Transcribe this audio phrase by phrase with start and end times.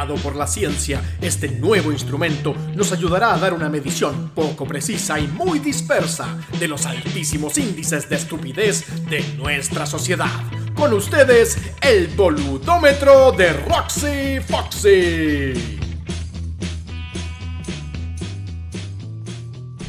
[0.00, 5.26] Por la ciencia, este nuevo instrumento nos ayudará a dar una medición poco precisa y
[5.28, 10.30] muy dispersa de los altísimos índices de estupidez de nuestra sociedad.
[10.74, 14.88] Con ustedes, el boludómetro de Roxy Foxy.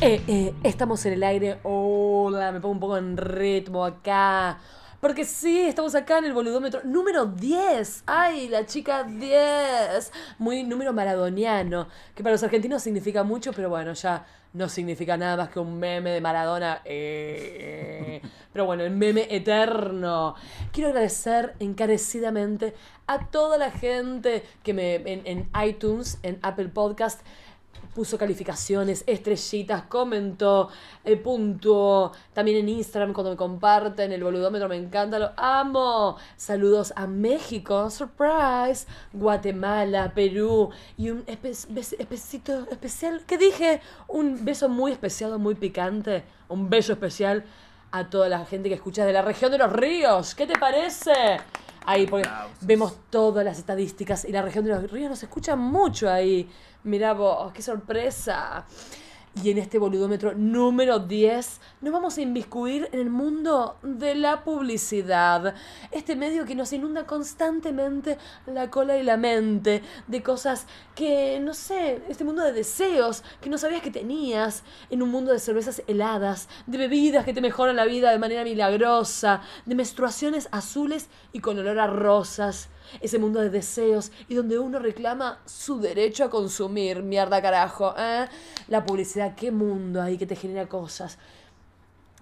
[0.02, 1.59] Eh, eh, estamos en el aire.
[1.63, 4.59] Hola, me pongo un poco en ritmo acá.
[5.02, 8.03] Porque sí, estamos acá en el boludómetro número 10.
[8.05, 10.12] ¡Ay, la chica 10!
[10.38, 11.88] Muy número maradoniano.
[12.13, 15.80] Que para los argentinos significa mucho, pero bueno, ya no significa nada más que un
[15.80, 16.84] meme de Maradona.
[16.85, 18.22] Eh,
[18.53, 20.35] pero bueno, el meme eterno.
[20.72, 22.75] Quiero agradecer encarecidamente
[23.08, 27.22] a toda la gente que me en, en iTunes, en Apple Podcast,
[27.94, 30.70] puso calificaciones, estrellitas, comentó,
[31.04, 32.12] eh, puntuó.
[32.34, 36.17] También en Instagram cuando me comparten el boludómetro me encanta, lo amo.
[36.38, 41.67] Saludos a México, surprise, Guatemala, Perú y un espe-
[42.00, 43.81] espesito especial, ¿qué dije?
[44.08, 47.44] Un beso muy especial, muy picante, un beso especial
[47.92, 50.33] a toda la gente que escucha de la región de los ríos.
[50.33, 51.11] ¿Qué te parece?
[51.85, 52.57] Ahí, porque Aplausos.
[52.65, 56.49] vemos todas las estadísticas y la región de los ríos nos escucha mucho ahí.
[56.83, 58.65] Mirá vos, qué sorpresa.
[59.33, 64.43] Y en este boludómetro número 10 nos vamos a inviscuir en el mundo de la
[64.43, 65.55] publicidad.
[65.89, 71.53] Este medio que nos inunda constantemente la cola y la mente de cosas que, no
[71.53, 75.81] sé, este mundo de deseos que no sabías que tenías, en un mundo de cervezas
[75.87, 81.39] heladas, de bebidas que te mejoran la vida de manera milagrosa, de menstruaciones azules y
[81.39, 82.67] con olor a rosas
[83.00, 88.28] ese mundo de deseos y donde uno reclama su derecho a consumir, mierda carajo, ¿eh?
[88.67, 91.17] La publicidad, qué mundo ahí que te genera cosas.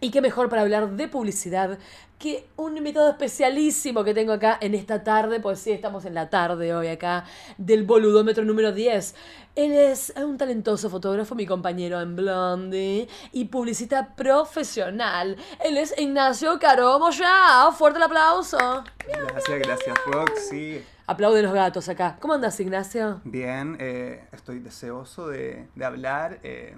[0.01, 1.77] Y qué mejor para hablar de publicidad
[2.17, 6.29] que un invitado especialísimo que tengo acá en esta tarde, pues sí, estamos en la
[6.29, 7.25] tarde hoy acá,
[7.57, 9.15] del boludómetro número 10.
[9.55, 15.37] Él es un talentoso fotógrafo, mi compañero en Blondie, y publicista profesional.
[15.63, 17.69] Él es Ignacio Caromo ya.
[17.77, 18.57] Fuerte el aplauso.
[19.07, 20.83] Gracias, gracias, Roxy.
[21.07, 22.17] Aplauden los gatos acá.
[22.19, 23.21] ¿Cómo andas, Ignacio?
[23.23, 26.39] Bien, eh, estoy deseoso de, de hablar.
[26.43, 26.77] eh,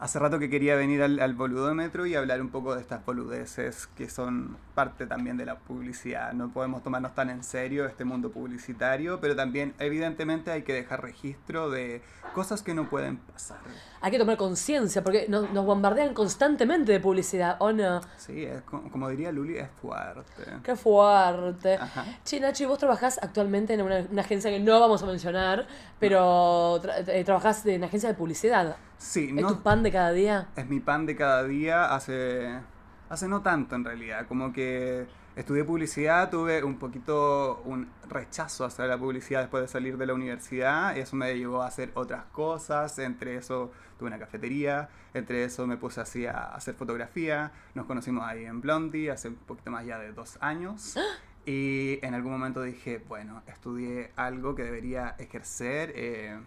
[0.00, 3.86] hace rato que quería venir al, al boludómetro y hablar un poco de estas boludeces
[3.96, 6.32] que son parte también de la publicidad.
[6.32, 11.02] No podemos tomarnos tan en serio este mundo publicitario, pero también evidentemente hay que dejar
[11.02, 12.02] registro de
[12.34, 13.58] cosas que no pueden pasar.
[14.00, 18.00] Hay que tomar conciencia porque nos, nos bombardean constantemente de publicidad, ¿o no?
[18.16, 20.44] Sí, es co- como diría Luli, es fuerte.
[20.62, 21.74] Qué fuerte.
[21.74, 22.06] Ajá.
[22.24, 25.66] Che, Nachi, vos trabajás actualmente en una, una agencia que no vamos a mencionar,
[25.98, 28.76] pero tra- eh, trabajás en agencia de publicidad.
[29.00, 30.48] Sí, ¿Es no, tu pan de cada día?
[30.56, 32.60] es mi pan de cada día hace,
[33.08, 34.26] hace no tanto en realidad.
[34.26, 35.06] Como que
[35.36, 40.12] estudié publicidad, tuve un poquito un rechazo hacia la publicidad después de salir de la
[40.12, 40.94] universidad.
[40.96, 42.98] Y eso me llevó a hacer otras cosas.
[42.98, 44.90] Entre eso tuve una cafetería.
[45.14, 47.52] Entre eso me puse así a hacer fotografía.
[47.74, 50.96] Nos conocimos ahí en Blondie hace un poquito más ya de dos años.
[51.46, 55.90] Y en algún momento dije, bueno, estudié algo que debería ejercer.
[55.96, 56.38] eh,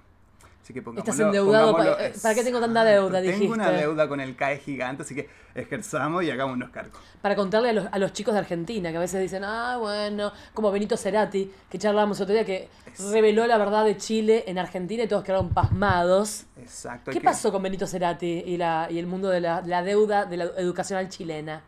[0.63, 3.21] Así que Estás endeudado, ¿para qué tengo tanta deuda?
[3.21, 3.85] Tengo una dijiste.
[3.85, 6.97] deuda con el CAE gigante, así que ejerzamos y hagámonos cargo.
[7.21, 10.31] Para contarle a los, a los chicos de Argentina, que a veces dicen, ah, bueno,
[10.53, 12.69] como Benito Cerati, que charlábamos otro día, que
[13.11, 16.45] reveló la verdad de Chile en Argentina y todos quedaron pasmados.
[16.55, 17.11] Exacto.
[17.11, 20.23] ¿Qué que- pasó con Benito Cerati y, la, y el mundo de la, la deuda
[20.23, 21.61] de la educacional chilena?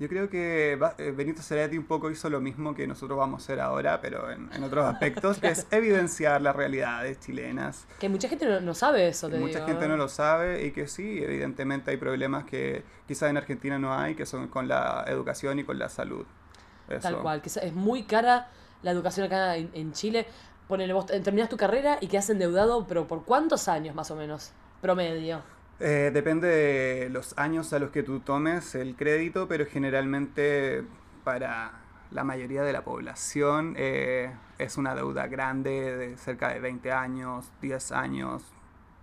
[0.00, 3.44] Yo creo que eh, Benito Cerati un poco hizo lo mismo que nosotros vamos a
[3.44, 7.86] hacer ahora, pero en, en otros aspectos, que es evidenciar las realidades chilenas.
[7.98, 9.66] Que mucha gente no, no sabe eso, te mucha digo.
[9.66, 13.92] gente no lo sabe y que sí, evidentemente hay problemas que quizás en Argentina no
[13.94, 16.24] hay, que son con la educación y con la salud.
[16.88, 17.00] Eso.
[17.02, 18.48] Tal cual, que es- es muy cara
[18.82, 20.26] la educación acá en, en Chile.
[20.66, 24.52] Ponele, vos terminás tu carrera y quedás endeudado, pero ¿por cuántos años más o menos?
[24.80, 25.42] Promedio.
[25.80, 30.84] Eh, depende de los años a los que tú tomes el crédito, pero generalmente
[31.24, 31.72] para
[32.10, 37.50] la mayoría de la población eh, es una deuda grande de cerca de 20 años,
[37.62, 38.42] 10 años,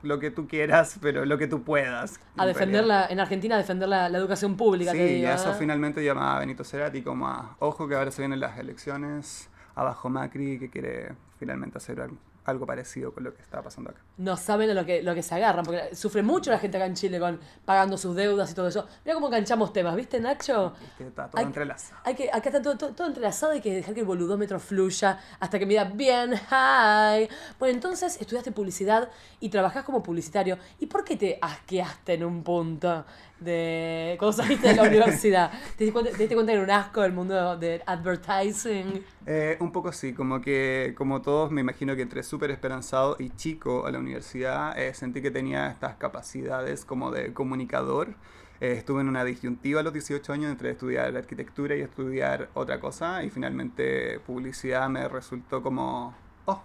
[0.04, 2.20] lo que tú quieras, pero lo que tú puedas.
[2.38, 3.08] A en defender realidad.
[3.08, 5.56] la, en Argentina, a defender la, la educación pública, Sí, y eso ¿eh?
[5.58, 10.10] finalmente llamaba a Benito Cerati como a, ojo que ahora se vienen las elecciones, abajo
[10.10, 12.18] Macri que quiere finalmente hacer al-
[12.52, 14.00] algo parecido con lo que está pasando acá.
[14.18, 16.86] No saben a lo que, lo que se agarran, porque sufre mucho la gente acá
[16.86, 18.88] en Chile con pagando sus deudas y todo eso.
[19.06, 20.74] Mira cómo enganchamos temas, ¿viste, Nacho?
[20.80, 22.02] Viste, Está todo Hay- entrelazado.
[22.06, 25.20] Hay que, acá está todo, todo, todo entrelazado, hay que dejar que el boludómetro fluya
[25.40, 27.28] hasta que me diga bien, hi.
[27.60, 29.10] Bueno, entonces estudiaste publicidad
[29.40, 30.58] y trabajás como publicitario.
[30.80, 33.06] ¿Y por qué te asqueaste en un punto?
[33.40, 35.52] De cuando saliste de la universidad?
[35.78, 39.04] ¿Te diste cuenta, te diste cuenta que era un asco del mundo de advertising?
[39.26, 43.30] Eh, un poco sí, como que como todos me imagino que entré súper esperanzado y
[43.32, 48.16] chico a la universidad, eh, sentí que tenía estas capacidades como de comunicador.
[48.60, 52.80] Eh, estuve en una disyuntiva a los 18 años entre estudiar arquitectura y estudiar otra
[52.80, 56.64] cosa y finalmente publicidad me resultó como, oh,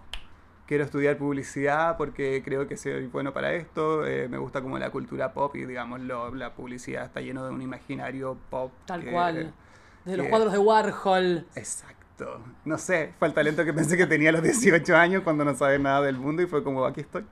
[0.67, 4.89] quiero estudiar publicidad porque creo que soy bueno para esto, eh, me gusta como la
[4.89, 8.71] cultura pop y digamos lo- la publicidad está lleno de un imaginario pop.
[8.85, 9.53] Tal que- cual.
[10.05, 11.45] Desde los cuadros de Warhol.
[11.55, 12.41] Exacto.
[12.65, 15.55] No sé, fue el talento que pensé que tenía a los 18 años cuando no
[15.55, 17.25] sabía nada del mundo y fue como, aquí estoy.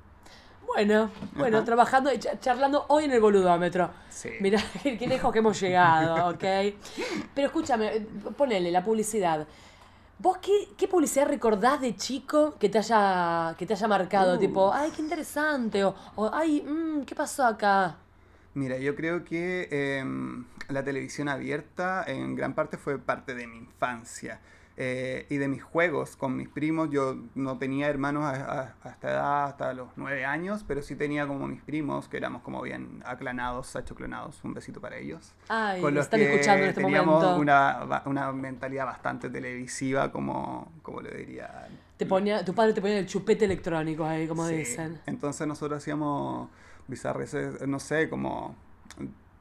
[0.65, 1.65] Bueno, bueno, Ajá.
[1.65, 3.91] trabajando y cha- charlando hoy en el boludómetro.
[4.09, 4.29] Sí.
[4.39, 6.39] Mirá qué lejos que hemos llegado, ¿ok?
[7.35, 8.07] Pero escúchame, eh,
[8.37, 9.45] ponele la publicidad.
[10.21, 14.35] ¿Vos qué, qué publicidad recordás de chico que te haya, que te haya marcado?
[14.35, 14.39] Uh.
[14.39, 15.83] Tipo, ay, qué interesante.
[15.83, 17.97] O, o, ay, mm, ¿qué pasó acá?
[18.53, 23.57] Mira, yo creo que em, la televisión abierta en gran parte fue parte de mi
[23.57, 24.39] infancia
[24.77, 26.89] eh, y de mis juegos con mis primos.
[26.89, 28.29] Yo no tenía hermanos a,
[28.61, 32.17] a- a esta edad, hasta los nueve años, pero sí tenía como mis primos, que
[32.17, 34.43] éramos como bien aclanados, achoclonados.
[34.43, 35.33] Un besito para ellos.
[35.49, 37.39] Ay, con los están que escuchando en este teníamos momento.
[37.41, 41.67] Una, una mentalidad bastante televisiva, como, como le diría.
[41.97, 44.55] Te ponía, tu padre te ponía el chupete electrónico ahí, como Sí.
[44.55, 44.99] dicen.
[45.05, 46.49] Entonces nosotros hacíamos
[46.87, 48.55] bizarreces, no sé, como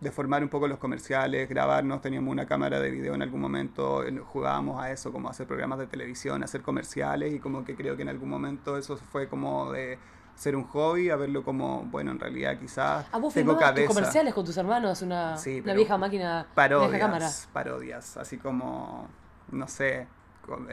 [0.00, 4.18] deformar un poco los comerciales, grabarnos, teníamos una cámara de video en algún momento, en-
[4.24, 8.02] jugábamos a eso, como hacer programas de televisión, hacer comerciales y como que creo que
[8.02, 9.98] en algún momento eso fue como de
[10.34, 13.74] ser un hobby, a verlo como, bueno, en realidad quizás ¿A vos tengo filmabas tus
[13.74, 13.88] cabeza.
[13.94, 15.02] comerciales con tus hermanos?
[15.02, 17.26] Una, Sí, una pero vieja máquina, vieja cámara.
[17.26, 19.06] Parodias, parodias, así como,
[19.50, 20.06] no sé, eh,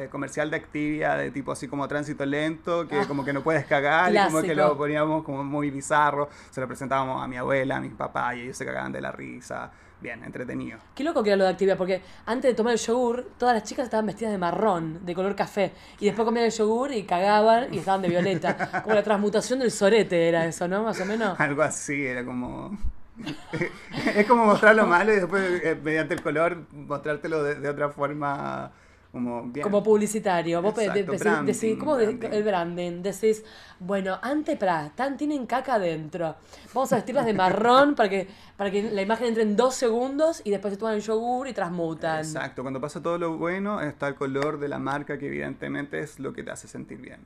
[0.09, 3.65] comercial de Activia, de tipo así como tránsito lento, que Ah, como que no puedes
[3.65, 7.77] cagar, y como que lo poníamos como muy bizarro, se lo presentábamos a mi abuela,
[7.77, 9.71] a mis papás, y ellos se cagaban de la risa,
[10.01, 10.79] bien, entretenido.
[10.95, 13.63] Qué loco que era lo de actividad, porque antes de tomar el yogur, todas las
[13.63, 15.73] chicas estaban vestidas de marrón, de color café.
[15.99, 18.81] Y después comían el yogur y cagaban y estaban de violeta.
[18.83, 20.83] Como la transmutación del sorete era eso, ¿no?
[20.83, 21.39] Más o menos.
[21.39, 22.77] Algo así, era como...
[24.15, 27.89] es como mostrar lo malo y después, eh, mediante el color, mostrártelo de, de otra
[27.89, 28.71] forma,
[29.11, 29.63] como bien.
[29.63, 30.61] Como publicitario.
[30.61, 32.29] Vos Exacto, decís- branding, decís- ¿Cómo de- branding.
[32.37, 33.01] el branding?
[33.01, 33.43] Decís,
[33.79, 36.35] bueno, antes para, tan tienen caca adentro.
[36.73, 38.27] Vamos a vestirlas de marrón para que,
[38.57, 41.53] para que la imagen entre en dos segundos y después se toman el yogur y
[41.53, 42.19] transmutan.
[42.19, 46.19] Exacto, cuando pasa todo lo bueno está el color de la marca que evidentemente es
[46.19, 47.19] lo que te hace sentir bien.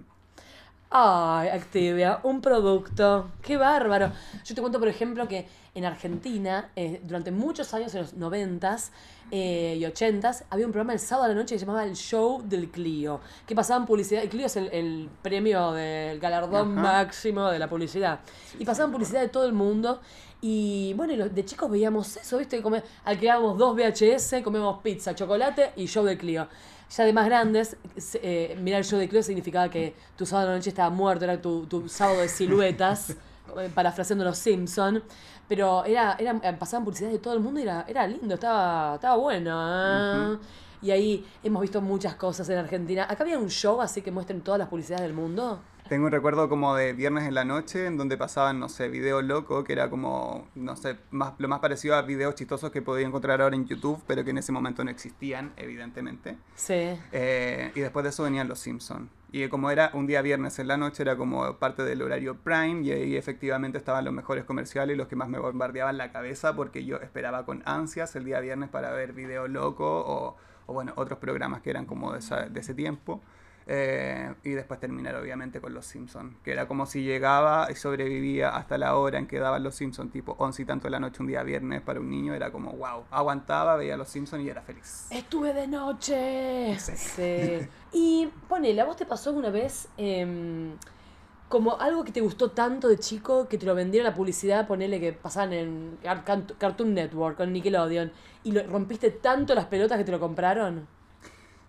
[0.94, 3.30] Ay, Activia, un producto.
[3.42, 4.12] Qué bárbaro.
[4.44, 8.92] Yo te cuento, por ejemplo, que en Argentina, eh, durante muchos años, en los noventas
[9.32, 11.96] eh, y ochentas, había un programa el sábado a la noche que se llamaba El
[11.96, 14.22] Show del Clio, que pasaban publicidad.
[14.22, 16.82] El Clio es el, el premio del galardón Ajá.
[17.04, 18.20] máximo de la publicidad.
[18.60, 20.02] Y pasaban publicidad de todo el mundo.
[20.42, 22.62] Y bueno, y los- de chicos veíamos eso, ¿viste?
[23.06, 26.50] Alquilábamos dos VHS, comíamos pizza, chocolate y show del Clio.
[26.96, 27.78] Ya de más grandes,
[28.16, 31.42] eh, mirar el show de Clio significaba que tu sábado de noche estaba muerto, era
[31.42, 33.12] tu, tu sábado de siluetas,
[33.58, 35.02] eh, parafraseando los Simpson.
[35.48, 38.96] Pero era, era, eh, pasaban publicidad de todo el mundo y era, era lindo, estaba,
[38.96, 40.34] estaba bueno.
[40.34, 40.38] ¿eh?
[40.82, 43.06] Y ahí hemos visto muchas cosas en Argentina.
[43.10, 45.62] Acá había un show así que muestren todas las publicidades del mundo.
[45.92, 49.22] Tengo un recuerdo como de viernes en la noche en donde pasaban, no sé, video
[49.22, 53.06] loco, que era como, no sé, más, lo más parecido a videos chistosos que podía
[53.06, 56.38] encontrar ahora en YouTube, pero que en ese momento no existían, evidentemente.
[56.56, 56.98] Sí.
[57.12, 59.10] Eh, y después de eso venían los Simpsons.
[59.34, 62.84] Y como era un día viernes en la noche, era como parte del horario prime
[62.84, 66.56] y ahí efectivamente estaban los mejores comerciales y los que más me bombardeaban la cabeza
[66.56, 70.38] porque yo esperaba con ansias el día viernes para ver Video Loco o,
[70.68, 73.22] o bueno, otros programas que eran como de, esa- de ese tiempo.
[73.68, 78.50] Eh, y después terminar obviamente con Los Simpsons, que era como si llegaba y sobrevivía
[78.50, 81.22] hasta la hora en que daban Los Simpsons, tipo 11 y tanto de la noche
[81.22, 84.62] un día viernes para un niño, era como wow, aguantaba, veía Los Simpsons y era
[84.62, 85.08] feliz.
[85.12, 86.77] Estuve de noche.
[86.80, 86.96] Sí.
[86.96, 87.68] Sí.
[87.94, 90.74] Y ponele, ¿a vos te pasó alguna vez em,
[91.50, 95.00] como algo que te gustó tanto de chico que te lo vendieron la publicidad, ponele
[95.00, 95.98] que pasaban en
[96.58, 98.12] Cartoon Network con Nickelodeon
[98.44, 100.88] y lo, rompiste tanto las pelotas que te lo compraron?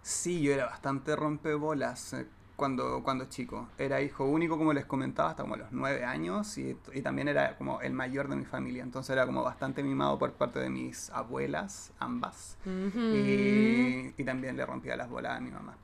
[0.02, 3.68] Sí, yo era bastante rompebolas eh, cuando, cuando chico.
[3.78, 7.56] Era hijo único, como les comentaba, hasta como los nueve años y, y también era
[7.56, 8.82] como el mayor de mi familia.
[8.82, 12.56] Entonces era como bastante mimado por parte de mis abuelas, ambas.
[12.66, 15.76] y, y también le rompía las bolas a mi mamá.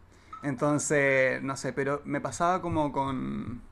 [0.43, 3.63] Entonces, no sé, pero me pasaba como con...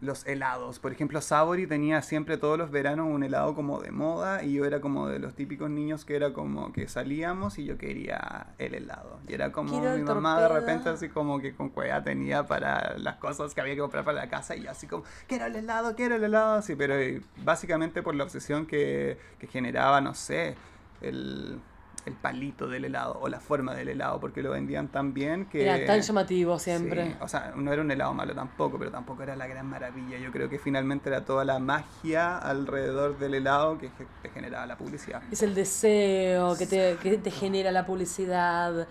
[0.00, 0.78] los helados.
[0.78, 4.64] Por ejemplo, Sabori tenía siempre todos los veranos un helado como de moda y yo
[4.64, 8.74] era como de los típicos niños que era como que salíamos y yo quería el
[8.74, 9.18] helado.
[9.26, 12.96] Y era como Quiero mi mamá de repente así como que con cueva tenía para
[12.98, 15.56] las cosas que había que comprar para la casa y yo así como, quiero el
[15.56, 16.62] helado, quiero el helado.
[16.62, 20.56] Sí, pero eh, básicamente por la obsesión que, que generaba, no sé,
[21.00, 21.60] el,
[22.08, 25.62] el palito del helado o la forma del helado, porque lo vendían tan bien que...
[25.62, 27.06] Era tan llamativo siempre.
[27.06, 30.18] Sí, o sea, no era un helado malo tampoco, pero tampoco era la gran maravilla.
[30.18, 33.90] Yo creo que finalmente era toda la magia alrededor del helado que
[34.22, 35.22] te generaba la publicidad.
[35.30, 38.88] Es el deseo que te, que te genera la publicidad.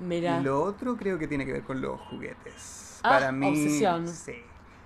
[0.00, 0.38] Mira.
[0.38, 3.00] y lo otro creo que tiene que ver con los juguetes.
[3.02, 4.08] Ah, Para mí, obsesión.
[4.08, 4.34] sí.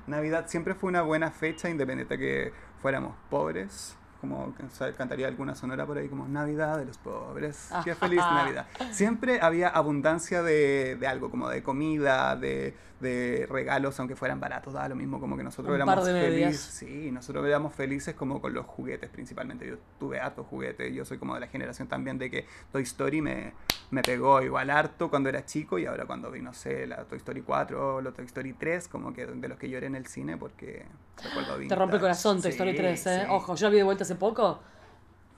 [0.06, 3.96] Navidad siempre fue una buena fecha, independiente de que fuéramos pobres.
[4.22, 4.54] Como
[4.96, 7.70] cantaría alguna sonora por ahí como Navidad de los pobres.
[7.84, 8.66] Qué feliz Navidad.
[8.92, 14.74] Siempre había abundancia de, de algo, como de comida, de, de regalos, aunque fueran baratos,
[14.74, 16.50] daba lo mismo, como que nosotros Un éramos par de medias.
[16.52, 16.74] felices.
[16.74, 19.66] Sí, nosotros éramos felices como con los juguetes principalmente.
[19.66, 23.20] Yo tuve hartos juguetes, yo soy como de la generación también de que Toy Story
[23.20, 23.54] me,
[23.90, 27.18] me pegó igual harto cuando era chico y ahora cuando vi, no sé, la Toy
[27.18, 30.06] Story 4 o la Toy Story 3, como que de los que lloré en el
[30.06, 30.84] cine porque
[31.24, 33.20] recuerdo Te rompe el corazón Toy Sí, Story 3, ¿eh?
[33.24, 33.26] sí.
[33.30, 34.60] Ojo, yo la vi de vuelta hace poco.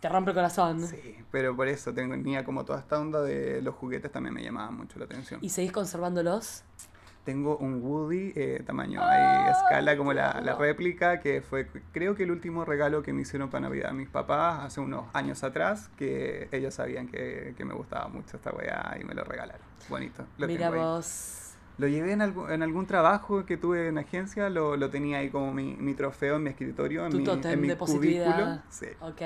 [0.00, 0.80] Te rompe el corazón.
[0.86, 4.76] Sí, pero por eso tenía como toda esta onda de los juguetes también me llamaban
[4.76, 5.40] mucho la atención.
[5.42, 6.62] ¿Y seguís conservándolos?
[7.24, 12.24] Tengo un Woody eh, tamaño ahí, escala como la, la réplica, que fue creo que
[12.24, 16.50] el último regalo que me hicieron para Navidad mis papás hace unos años atrás, que
[16.52, 19.62] ellos sabían que, que me gustaba mucho esta weá y me lo regalaron.
[19.88, 20.26] Bonito.
[20.36, 21.43] Lo Mira ahí.
[21.78, 25.30] Lo llevé en, algu- en algún trabajo que tuve en agencia, lo, lo tenía ahí
[25.30, 28.58] como mi, mi trofeo en mi escritorio, en Tu mi, en mi de cubículo.
[28.70, 28.86] Sí.
[29.00, 29.22] Ok.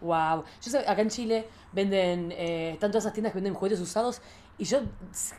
[0.00, 0.44] Wow.
[0.62, 4.20] Yo sé, acá en Chile venden, eh, están todas esas tiendas que venden juguetes usados
[4.58, 4.80] y yo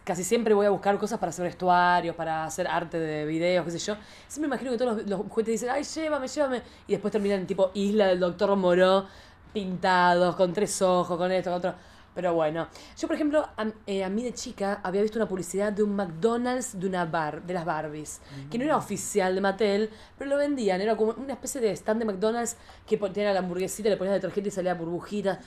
[0.03, 3.71] casi siempre voy a buscar cosas para hacer vestuarios, para hacer arte de videos, qué
[3.71, 3.95] sé yo.
[4.27, 6.61] Siempre me imagino que todos los, los juguetes dicen, ay, llévame, llévame.
[6.87, 9.05] Y después terminan tipo Isla del Doctor Moró,
[9.53, 11.75] pintados, con tres ojos, con esto, con otro.
[12.15, 12.67] Pero bueno,
[12.97, 15.95] yo por ejemplo, a, eh, a mí de chica había visto una publicidad de un
[15.95, 20.37] McDonald's de una bar, de las Barbies, que no era oficial de Mattel, pero lo
[20.37, 22.55] vendían, era como una especie de stand de McDonald's
[22.87, 25.39] que tenía la hamburguesita, le ponías detergente y salía burbujita.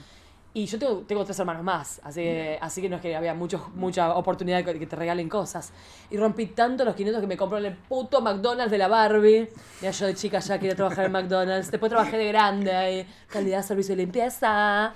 [0.54, 2.26] Y yo tengo, tengo tres hermanos más, así
[2.60, 5.72] así que no es que había mucho, mucha oportunidad de que te regalen cosas.
[6.10, 9.48] Y rompí tanto los 500 que me compró en el puto McDonald's de la Barbie.
[9.82, 11.70] Ya yo de chica ya quería trabajar en McDonald's.
[11.70, 14.94] Después trabajé de grande ahí, calidad, servicio y limpieza.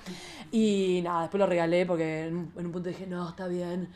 [0.52, 3.88] Y nada, después lo regalé porque en, un- en un punto dije, no, está bien.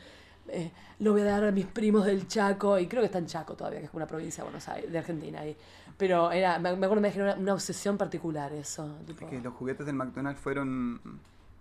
[0.49, 2.77] eh, lo voy a dar a mis primos del Chaco.
[2.79, 4.97] Y creo que está en Chaco todavía, que es una provincia de Buenos Aires, de
[4.97, 5.41] Argentina.
[5.41, 5.55] ahí.
[5.97, 8.97] Pero era, me me acuerdo me generó una, una obsesión particular eso.
[9.05, 10.99] tipo- Es que los juguetes del McDonald's fueron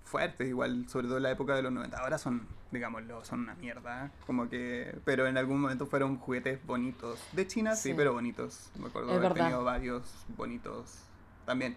[0.04, 1.98] fuertes, igual, sobre todo en la época de los 90.
[1.98, 4.06] Ahora son, digámoslo, son una mierda.
[4.06, 4.10] ¿eh?
[4.26, 4.96] Como que.
[5.04, 7.18] Pero en algún momento fueron juguetes bonitos.
[7.32, 7.94] De China, sí, Sí.
[7.96, 8.70] pero bonitos.
[8.78, 9.44] Me acuerdo Es haber verdad.
[9.46, 11.00] tenido varios bonitos
[11.44, 11.76] también.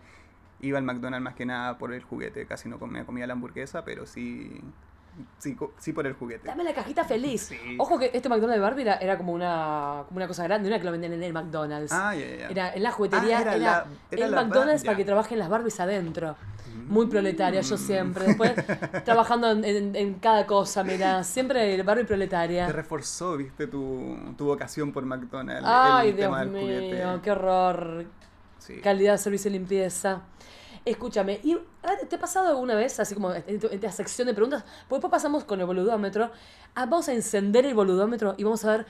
[0.61, 2.45] Iba al McDonald's más que nada por el juguete.
[2.45, 4.61] Casi no comía, comía la hamburguesa, pero sí.
[5.37, 6.47] Sí, sí por el juguete.
[6.47, 7.41] Dame la cajita feliz.
[7.41, 7.75] Sí.
[7.77, 10.75] Ojo que este McDonald's de Barbie era, era como, una, como una cosa grande, no
[10.75, 11.91] era que lo vendían en el McDonald's.
[11.91, 12.47] Ah, ya, ya, ya.
[12.49, 15.39] Era en la juguetería, Ah, era, era la- era el la McDonald's para que trabajen
[15.39, 16.35] las Barbies adentro.
[16.87, 18.25] Muy proletaria yo siempre.
[18.27, 18.53] Después
[19.05, 21.23] trabajando en, en- en cada cosa, mira.
[21.25, 22.67] Siempre Barbie Te proletaria.
[22.69, 25.67] reforzó, viste, tu, tu vocación por McDonald's.
[25.67, 26.95] Ay, el Dios tema del juguete.
[26.95, 28.05] mío, qué horror.
[28.59, 28.79] Sí.
[28.81, 30.21] Calidad, servicio y limpieza.
[30.85, 31.57] Escúchame, ¿y
[32.07, 34.63] te ha pasado alguna vez, así como en esta sección de preguntas?
[34.87, 36.31] Porque después pasamos con el boludómetro.
[36.73, 38.85] Ah, vamos a encender el boludómetro y vamos a ver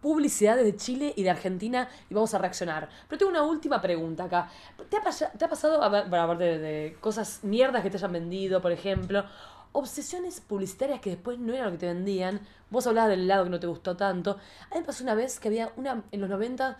[0.00, 2.88] publicidades de Chile y de Argentina y vamos a reaccionar.
[3.08, 4.48] Pero tengo una última pregunta acá.
[4.88, 8.72] ¿Te ha, te ha pasado, aparte de, de cosas mierdas que te hayan vendido, por
[8.72, 9.24] ejemplo,
[9.72, 12.40] obsesiones publicitarias que después no eran lo que te vendían?
[12.70, 14.38] Vos hablabas del helado que no te gustó tanto.
[14.70, 16.78] A mí me pasó una vez que había una, en los 90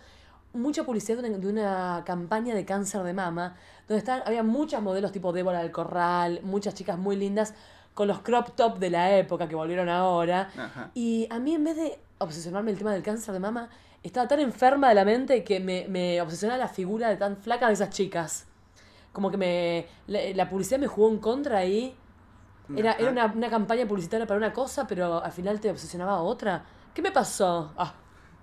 [0.55, 3.55] mucha publicidad de una, de una campaña de cáncer de mama,
[3.87, 7.53] donde estaban, había muchas modelos tipo Débora del Corral, muchas chicas muy lindas,
[7.93, 10.49] con los crop top de la época que volvieron ahora.
[10.57, 10.91] Ajá.
[10.93, 13.69] Y a mí en vez de obsesionarme el tema del cáncer de mama,
[14.03, 17.67] estaba tan enferma de la mente que me, me obsesionaba la figura de tan flaca
[17.67, 18.45] de esas chicas.
[19.13, 21.95] Como que me la, la publicidad me jugó en contra ahí.
[22.75, 22.99] Era, Ajá.
[22.99, 26.65] era una, una campaña publicitaria para una cosa, pero al final te obsesionaba a otra.
[26.93, 27.71] ¿Qué me pasó?
[27.77, 27.93] Ah,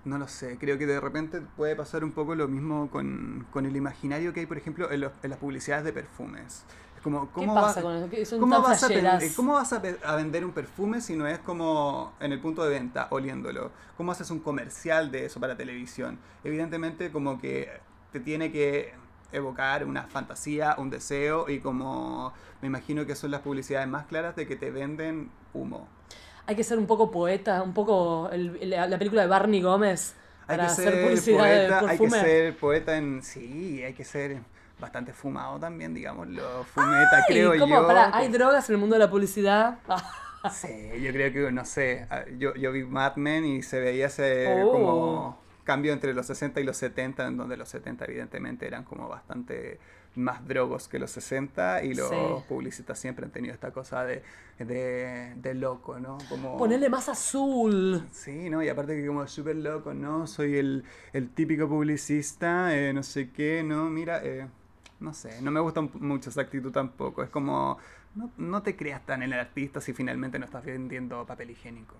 [0.05, 3.65] No lo sé, creo que de repente puede pasar un poco lo mismo con, con
[3.65, 6.65] el imaginario que hay, por ejemplo, en, los- en las publicidades de perfumes.
[6.97, 8.09] Es como, ¿qué ¿cómo pasa va- con eso?
[8.09, 9.23] ¿Qué- Son ¿Cómo vas, a, flasheras.
[9.23, 12.63] pen- ¿Cómo vas a, a vender un perfume si no es como en el punto
[12.65, 13.71] de venta, oliéndolo?
[13.95, 16.19] ¿Cómo haces un comercial de eso para televisión?
[16.43, 17.69] Evidentemente como que
[18.11, 18.93] te tiene que
[19.31, 24.35] evocar una fantasía, un deseo y como me imagino que son las publicidades más claras
[24.35, 25.87] de que te venden humo.
[26.45, 30.15] Hay que ser un poco poeta, un poco el- el- la película de Barney Gómez.
[30.47, 33.23] Hay que hacer ser publicidad de poeta, hay que ser poeta en...
[33.23, 34.39] Sí, hay que ser
[34.79, 36.65] bastante fumado también, digámoslo.
[36.65, 37.79] Fumeta, creo Ay, ¿cómo?
[37.81, 37.87] yo.
[37.87, 39.77] Pará, ¿hay drogas en el mundo de la publicidad?
[40.51, 40.67] Sí,
[41.01, 42.05] yo creo que, no sé,
[42.37, 44.71] yo, yo vi Mad Men y se veía ese Oh.
[44.73, 49.07] como cambio entre los 60 y los 70, en donde los 70 evidentemente eran como
[49.07, 49.79] bastante
[50.15, 52.15] más drogos que los 60 y los Sí.
[52.47, 54.21] publicistas siempre han tenido esta cosa de,
[54.59, 56.17] de, de loco, ¿no?
[56.29, 56.57] Como...
[56.57, 58.07] Ponerle más azul.
[58.11, 58.61] Sí, ¿no?
[58.63, 60.27] Y aparte que como súper loco, ¿no?
[60.27, 63.89] Soy el, el típico publicista, eh, no sé qué, ¿no?
[63.89, 64.47] Mira, eh,
[64.99, 67.23] no sé, no me gusta mucho esa actitud tampoco.
[67.23, 67.77] Es como,
[68.15, 71.95] no, no te creas tan en el artista si finalmente no estás vendiendo papel higiénico.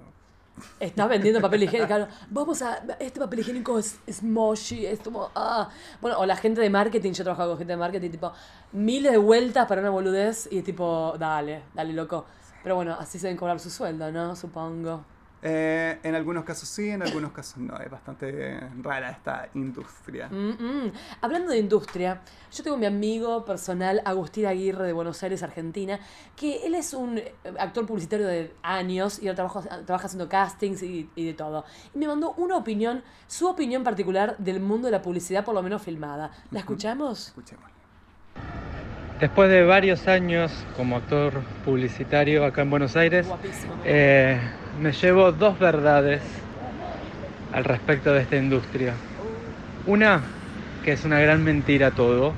[0.79, 2.07] Estás vendiendo papel higiénico.
[2.29, 2.83] Vamos a.
[2.99, 5.29] Este papel higiénico es, es moshi, es como.
[5.35, 5.69] Ah.
[6.01, 8.31] Bueno, o la gente de marketing, yo he trabajado con gente de marketing, tipo,
[8.71, 12.25] miles de vueltas para una boludez y tipo, dale, dale, loco.
[12.61, 14.35] Pero bueno, así se deben cobrar su sueldo, ¿no?
[14.35, 15.03] Supongo.
[15.45, 17.77] Eh, en algunos casos sí, en algunos casos no.
[17.77, 20.29] Es bastante rara esta industria.
[20.29, 20.91] Mm, mm.
[21.19, 25.99] Hablando de industria, yo tengo mi amigo personal, Agustín Aguirre de Buenos Aires, Argentina,
[26.37, 30.81] que él es un eh, actor publicitario de años y ahora trabaja, trabaja haciendo castings
[30.81, 31.65] y, y de todo.
[31.93, 35.61] Y me mandó una opinión, su opinión particular del mundo de la publicidad, por lo
[35.61, 36.31] menos filmada.
[36.51, 37.27] ¿La escuchamos?
[37.27, 37.65] Escuchemos.
[39.19, 41.33] Después de varios años como actor
[41.63, 43.73] publicitario acá en Buenos Aires, Guapísimo.
[43.85, 44.39] eh,
[44.79, 46.21] me llevo dos verdades
[47.51, 48.93] al respecto de esta industria.
[49.85, 50.21] Una,
[50.83, 52.33] que es una gran mentira todo.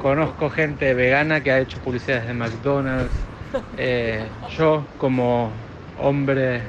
[0.00, 3.12] Conozco gente vegana que ha hecho publicidades de McDonald's.
[3.76, 5.48] Eh, yo como
[6.00, 6.60] hombre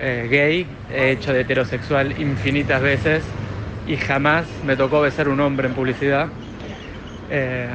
[0.00, 3.22] eh, gay he hecho de heterosexual infinitas veces
[3.86, 6.28] y jamás me tocó besar un hombre en publicidad.
[7.30, 7.68] Eh,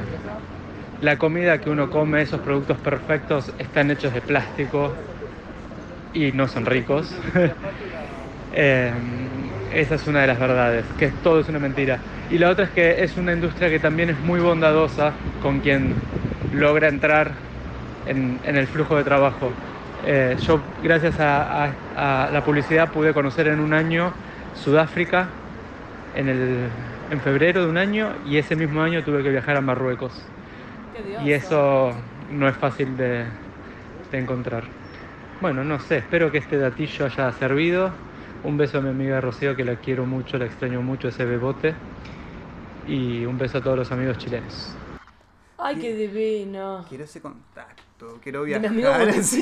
[1.02, 4.92] la comida que uno come, esos productos perfectos, están hechos de plástico
[6.12, 7.20] y no son ricos.
[8.54, 8.94] Eh,
[9.70, 12.04] esa es una de las verdades, que todo es una mentira.
[12.28, 16.06] Y la otra es que es una industria que también es muy bondadosa con quien
[16.50, 17.52] logra entrar
[18.06, 19.62] en, en el flujo de trabajo.
[20.02, 24.18] Eh, yo, gracias a, a- a la publicidad, pude conocer en un año
[24.52, 25.40] Sudáfrica,
[26.14, 26.72] en, el,
[27.10, 30.34] en febrero de un año, y ese mismo año tuve que viajar a Marruecos.
[31.16, 33.32] Y eso no es fácil de,
[34.12, 34.81] de encontrar.
[35.42, 37.92] Bueno, no sé, espero que este datillo haya servido.
[38.44, 41.74] Un beso a mi amiga Rocío, que la quiero mucho, la extraño mucho, ese bebote.
[42.88, 44.76] Y un beso a todos los amigos chilenos.
[45.58, 46.86] Ay, qué divino.
[46.88, 49.42] Quiero ese contacto, quiero ¿De mi amigo viajar, sí,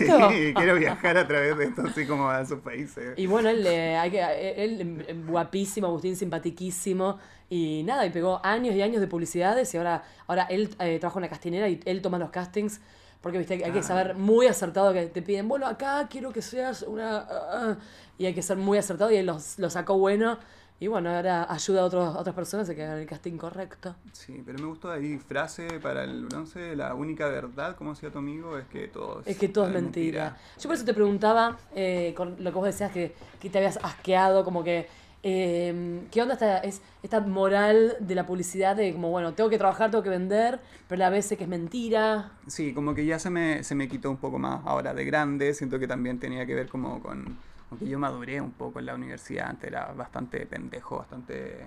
[0.55, 3.13] quiero viajar a través de esto, así como a sus países.
[3.17, 4.21] Y bueno, él, hay que,
[4.55, 7.19] él, eh, guapísimo, Agustín, simpatiquísimo.
[7.49, 9.73] Y nada, y pegó años y años de publicidades.
[9.73, 12.79] Y ahora, ahora él eh, trabaja en una castinera y él toma los castings.
[13.21, 13.83] Porque viste, hay que Ah.
[13.83, 17.27] saber muy acertado que te piden, bueno, acá quiero que seas una.
[17.29, 17.75] ah",
[18.17, 20.37] y hay que ser muy acertado y él lo sacó bueno.
[20.81, 23.95] Y bueno, ahora ayuda a, otros, a otras personas a que hagan el casting correcto.
[24.13, 28.19] Sí, pero me gustó ahí frase para el bronce, la única verdad, como decía tu
[28.19, 30.37] amigo, es que todo es, Es que todo es mentira.
[30.57, 33.77] Yo por eso te preguntaba, eh, con lo que vos decías que, que te habías
[33.83, 34.87] asqueado, como que,
[35.23, 39.57] eh, ¿qué onda esta, es, esta moral de la publicidad de como, bueno, tengo que
[39.57, 42.31] trabajar, tengo que vender, pero a sé que es mentira?
[42.47, 45.53] Sí, como que ya se me, se me quitó un poco más ahora de grande,
[45.53, 47.37] siento que también tenía que ver como con,
[47.69, 51.57] aunque yo maduré un poco en la universidad, antes era bastante pendejo, bastante,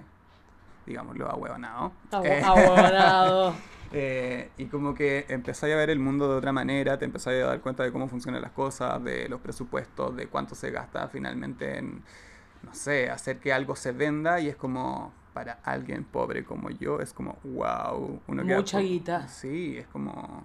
[0.86, 1.92] digámoslo, ahueonado.
[2.10, 3.52] Agu- Eh.
[3.94, 7.48] Eh, y como que empezáis a ver el mundo de otra manera, te empezáis a
[7.48, 11.76] dar cuenta de cómo funcionan las cosas, de los presupuestos, de cuánto se gasta finalmente
[11.76, 12.02] en,
[12.62, 17.00] no sé, hacer que algo se venda y es como, para alguien pobre como yo,
[17.00, 18.20] es como, wow.
[18.26, 19.28] Uno Mucha guita.
[19.28, 20.44] Sí, es como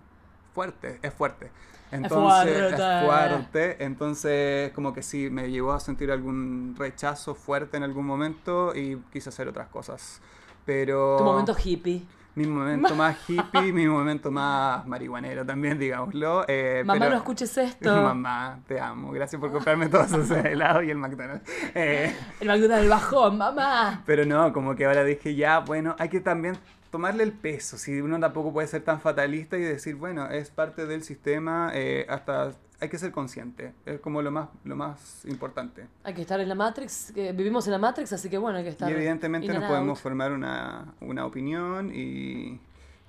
[0.53, 1.51] fuerte, es fuerte.
[1.91, 3.05] Entonces, es fuerte.
[3.05, 3.83] fuerte.
[3.83, 8.97] Entonces, como que sí, me llevó a sentir algún rechazo fuerte en algún momento y
[9.11, 10.21] quise hacer otras cosas.
[10.65, 11.17] Pero...
[11.17, 12.05] Tu momento hippie.
[12.37, 16.45] Mi momento más hippie, mi momento más marihuanero también, digámoslo.
[16.47, 17.91] eh, Mamá, pero- no escuches esto.
[18.03, 19.11] Mamá, te amo.
[19.11, 21.49] Gracias por comprarme todos esos helados y el McDonald's.
[21.73, 24.03] Eh, El McDonald's del bajón, mamá.
[24.05, 26.55] pero no, como que ahora dije, ya, bueno, hay que también
[26.91, 27.77] tomarle el peso.
[27.77, 32.05] Si uno tampoco puede ser tan fatalista y decir, bueno, es parte del sistema, eh,
[32.07, 33.73] hasta hay que ser consciente.
[33.85, 35.87] Es como lo más, lo más importante.
[36.03, 38.63] Hay que estar en la Matrix, que vivimos en la Matrix, así que bueno, hay
[38.63, 38.89] que estar.
[38.89, 40.03] Y evidentemente nos podemos out.
[40.03, 42.59] formar una, una opinión y,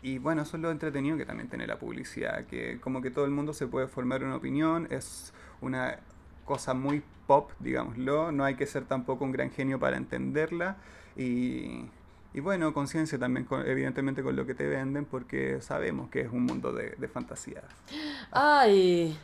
[0.02, 3.24] y bueno, eso es lo entretenido que también tiene la publicidad, que como que todo
[3.24, 5.98] el mundo se puede formar una opinión, es una
[6.44, 10.76] cosa muy pop, digámoslo, no hay que ser tampoco un gran genio para entenderla
[11.14, 11.85] y,
[12.34, 16.30] y bueno, conciencia también, con- evidentemente, con lo que te venden, porque sabemos que es
[16.32, 17.64] un mundo de, de fantasías.
[18.30, 19.16] Ay,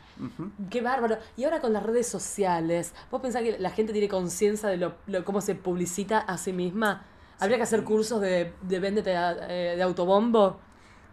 [0.69, 1.17] qué bárbaro.
[1.37, 4.95] Y ahora con las redes sociales, ¿vos pensás que la gente tiene conciencia de lo,
[5.07, 7.05] lo- cómo se publicita a sí misma?
[7.39, 10.59] ¿Habría que hacer cursos de, de véndete eh, de autobombo?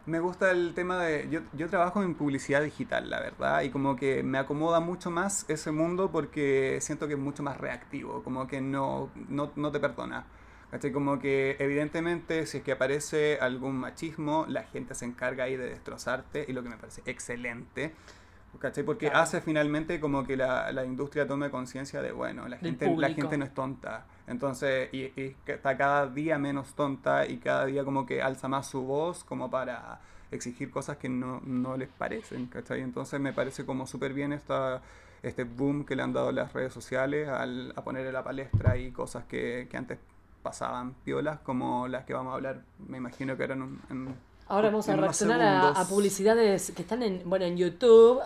[0.04, 1.28] Me gusta el tema de...
[1.30, 5.44] Yo, yo trabajo en publicidad digital, la verdad, y como que me acomoda mucho más
[5.48, 9.78] ese mundo porque siento que es mucho más reactivo, como que no, no, no te
[9.78, 10.26] perdona.
[10.72, 10.90] ¿Cachai?
[10.90, 15.68] Como que evidentemente si es que aparece algún machismo, la gente se encarga ahí de
[15.68, 17.92] destrozarte, y lo que me parece excelente.
[18.58, 18.82] ¿Cachai?
[18.82, 19.22] Porque Claro.
[19.22, 23.08] hace finalmente como que la, la industria tome conciencia de, bueno, la Del gente, la
[23.10, 24.06] gente no es tonta.
[24.26, 28.66] Entonces, y, y está cada día menos tonta y cada día como que alza más
[28.66, 32.80] su voz como para exigir cosas que no, no les parecen, ¿cachai?
[32.80, 34.80] Entonces me parece como súper bien esta,
[35.22, 38.78] este boom que le han dado las redes sociales al, a poner en la palestra
[38.78, 39.98] y cosas que, que antes
[40.42, 44.14] pasaban piolas, como las que vamos a hablar, me imagino que eran en,
[44.48, 48.20] Ahora vamos a reaccionar a, publicidades que están en, bueno, en YouTube.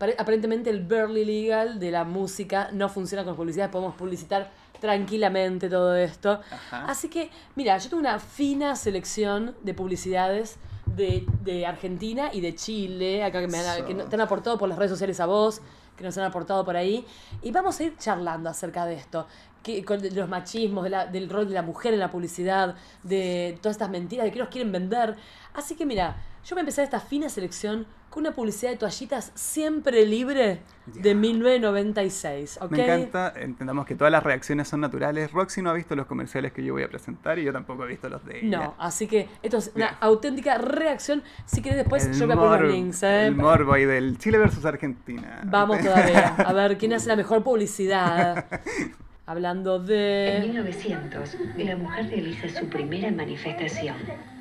[0.00, 3.70] Ver, aparentemente el Burley Legal de la música no funciona con publicidad.
[3.70, 4.50] Podemos publicitar
[4.80, 6.40] tranquilamente todo esto.
[6.50, 6.86] Ajá.
[6.86, 12.54] Así que, mira, yo tengo una fina selección de publicidades de, de Argentina y de
[12.54, 15.60] Chile, acá que, me han, que te han aportado por las redes sociales a vos,
[15.98, 17.04] que nos han aportado por ahí.
[17.42, 19.26] Y vamos a ir charlando acerca de esto.
[19.62, 23.90] Que, con los machismos, del rol de la mujer en la publicidad, de todas estas
[23.90, 25.16] mentiras, de que nos quieren vender.
[25.52, 26.16] Así que mira,
[26.48, 31.10] yo voy a empezar esta fina selección con una publicidad de toallitas siempre libre de
[31.10, 31.14] Ya.
[31.14, 32.58] 1996.
[32.62, 32.70] ¿ok?
[32.70, 35.30] Me encanta, entendamos que todas las reacciones son naturales.
[35.30, 37.88] Roxy no ha visto los comerciales que yo voy a presentar y yo tampoco he
[37.88, 38.58] visto los de ella.
[38.60, 41.22] No, así que esto es una auténtica reacción.
[41.44, 43.02] Si querés después El yo voy a poner links.
[43.02, 43.26] ¿eh?
[43.26, 45.42] El morbo ahí del Chile versus Argentina.
[45.44, 46.28] Vamos todavía.
[46.34, 48.46] A ver quién hace la mejor publicidad.
[49.28, 50.38] Hablando En de...
[50.42, 53.96] 1900, la mujer realiza su primera manifestación.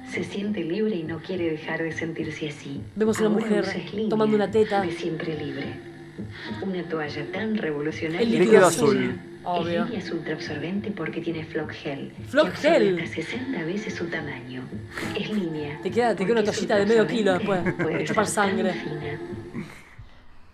[0.09, 2.81] Se siente libre y no quiere dejar de sentirse así.
[2.95, 3.65] Vemos una Ahora mujer
[4.09, 4.79] tomando una teta.
[4.81, 5.65] De siempre libre.
[6.61, 8.21] Una toalla tan revolucionaria.
[8.25, 9.19] El líquido azul.
[9.43, 9.85] Obvio.
[9.93, 12.13] Es ultra absorbente porque tiene Flock Gel.
[12.29, 12.99] Flock que Gel.
[13.03, 14.63] Hasta 60 veces su tamaño.
[15.19, 15.79] Es línea.
[15.83, 18.35] Te queda- te queda una toallita de medio kilo ultraabsorbente, después, puede de chupar ser
[18.35, 18.73] tan sangre.
[18.73, 19.19] fina.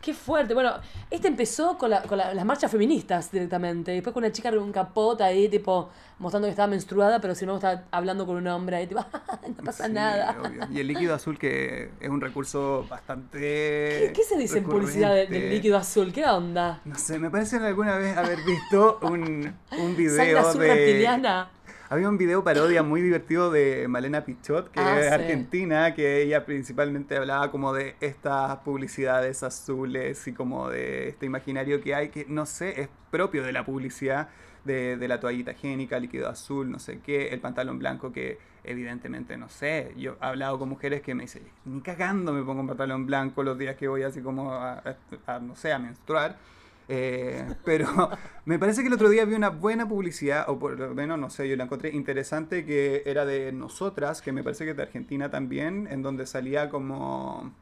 [0.03, 0.53] Qué fuerte.
[0.53, 0.73] Bueno,
[1.09, 3.91] este empezó con, la- con la- las marchas feministas directamente.
[3.91, 5.89] Después con una chica con un capote ahí, tipo,
[6.19, 8.99] mostrando que estaba menstruada, pero si no estaba hablando con un hombre ahí, tipo,
[9.47, 10.35] no pasa Sí, nada.
[10.43, 10.67] obvio.
[10.71, 13.39] Y el líquido azul que es un recurso bastante...
[13.39, 16.11] ¿Qué, qué se dice en publicidad de- del líquido azul?
[16.11, 16.81] ¿Qué onda?
[16.83, 20.67] No sé, me parece alguna vez haber visto un, un video ¿Sangre azul de...
[20.67, 21.49] reptiliana?
[21.93, 25.13] Había un video parodia muy divertido de Malena Pichot, que Ah, es sí.
[25.13, 31.81] argentina, que ella principalmente hablaba como de estas publicidades azules y como de este imaginario
[31.81, 34.29] que hay, que no sé, es propio de la publicidad,
[34.65, 39.37] de, de la toallita higiénica, líquido azul, no sé qué, el pantalón blanco que evidentemente
[39.37, 39.93] no sé.
[39.95, 43.43] Yo he hablado con mujeres que me dicen, ni cagando me pongo un pantalón blanco
[43.43, 46.37] los días que voy así como a, a- a, no sé, a menstruar.
[46.89, 47.87] Eh, pero
[48.45, 51.29] me parece que el otro día vi una buena publicidad, o por lo menos, no
[51.29, 54.83] sé, yo la encontré interesante, que era de nosotras, que me parece que es de
[54.83, 57.53] Argentina también, en donde salía como...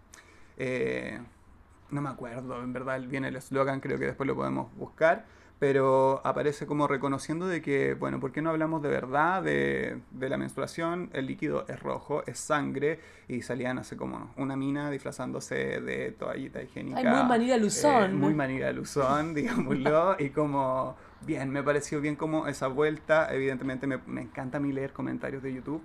[0.57, 1.19] eh,
[1.89, 5.25] no me acuerdo, en verdad, bien el eslogan, creo que después lo podemos buscar,
[5.61, 10.27] pero aparece como reconociendo de que, bueno, ¿por qué no hablamos de verdad de, de
[10.27, 11.11] la menstruación?
[11.13, 16.63] El líquido es rojo, es sangre, y salían hace como una mina disfrazándose de toallita
[16.63, 16.97] higiénica.
[16.97, 18.03] Ay, muy Manila Luzón.
[18.05, 20.95] Eh, muy Manila Luzón, digámoslo, y como,
[21.27, 25.43] bien, me pareció bien como esa vuelta, evidentemente me, me encanta a mí leer comentarios
[25.43, 25.83] de YouTube,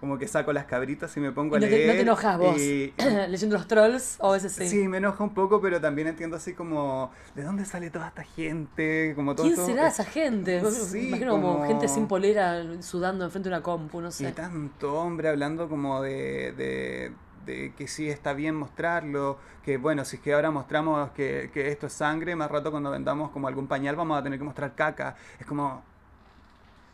[0.00, 1.88] como que saco las cabritas y me pongo Y a no te, leer.
[1.88, 2.92] no te enojas vos y-
[3.28, 4.68] leyendo los trolls, o a veces sí.
[4.68, 8.24] Sí, me enoja un poco, pero también entiendo así como, ¿de dónde sale toda esta
[8.24, 9.12] gente?
[9.14, 10.64] Como todo ¿Quién será esa gente?
[10.64, 11.52] Sí, Me imagino como...
[11.54, 14.32] como- gente sin polera sudando enfrente de una compu, no Y sé.
[14.32, 17.12] tanto hombre hablando como de, de,
[17.44, 21.68] de que sí está bien mostrarlo, que bueno, si es que ahora mostramos que, que
[21.70, 24.74] esto es sangre, más rato cuando vendamos como algún pañal vamos a tener que mostrar
[24.74, 25.16] caca.
[25.38, 25.82] Es como,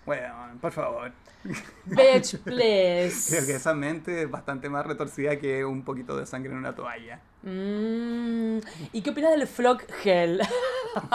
[0.07, 1.13] bueno, por favor.
[1.85, 3.53] Bitch, Creo que please.
[3.57, 7.21] esa mente es bastante más retorcida que un poquito de sangre en una toalla.
[7.43, 8.59] Mm,
[8.93, 10.41] ¿Y qué opinas del Flock Gel?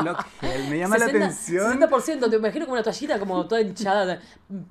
[0.01, 1.79] Block gel, me llama 60, la atención.
[1.79, 4.19] 60%, te imagino como una toallita como toda hinchada,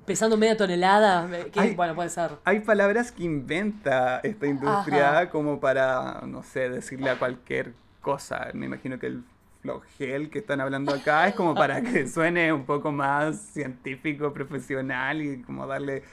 [0.05, 1.27] pesando media tonelada.
[1.51, 1.75] Que, Ay.
[1.75, 2.31] bueno, puede ser.
[2.43, 5.29] Hay palabras que inventa esta industria Ajá.
[5.29, 8.49] como para, no sé, decirle a cualquier cosa.
[8.53, 9.23] Me imagino que el
[9.67, 15.21] flogel que están hablando acá es como para que suene un poco más científico, profesional
[15.21, 16.03] y como darle...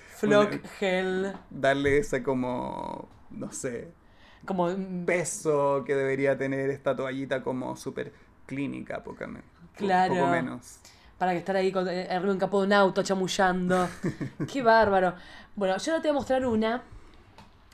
[0.79, 1.33] Gel.
[1.51, 3.93] darle ese como, no sé,
[4.47, 4.69] Como.
[4.69, 8.12] mm, peso que debería tener esta toallita como súper
[8.47, 9.45] clínica, poco, me- po-
[9.77, 10.14] Claro.
[10.14, 10.79] poco menos.
[11.19, 13.88] para que estar ahí con, eh, arriba en capó de un auto chamullando.
[14.53, 15.14] Qué bárbaro.
[15.55, 16.83] Bueno, yo ahora te voy a mostrar una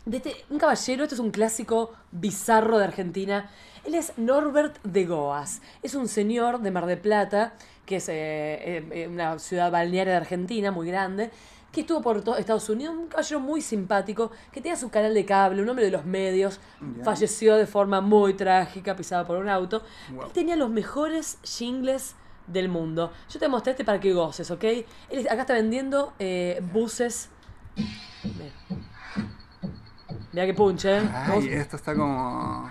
[0.04, 3.50] de este, un caballero, este es un clásico bizarro de Argentina.
[3.84, 5.62] Él es Norbert de Goas.
[5.82, 7.54] Es un señor de Mar del Plata,
[7.86, 11.30] que es eh, eh, eh, una ciudad balnearia de Argentina muy grande,
[11.72, 15.24] que estuvo por todo Estados Unidos, un caballero muy simpático, que tenía su canal de
[15.24, 16.60] cable, un hombre de los medios,
[17.04, 19.82] falleció de forma muy trágica, pisado por un auto.
[20.12, 20.24] Wow.
[20.24, 22.16] Él tenía los mejores jingles
[22.48, 23.12] del mundo.
[23.28, 24.64] Yo te mostré este para que goces, ¿ok?
[25.10, 27.28] Él acá está vendiendo eh, buses.
[28.24, 28.52] Mira.
[30.32, 31.08] Mira que punche, ¿eh?
[31.12, 32.68] Ay, esto está como...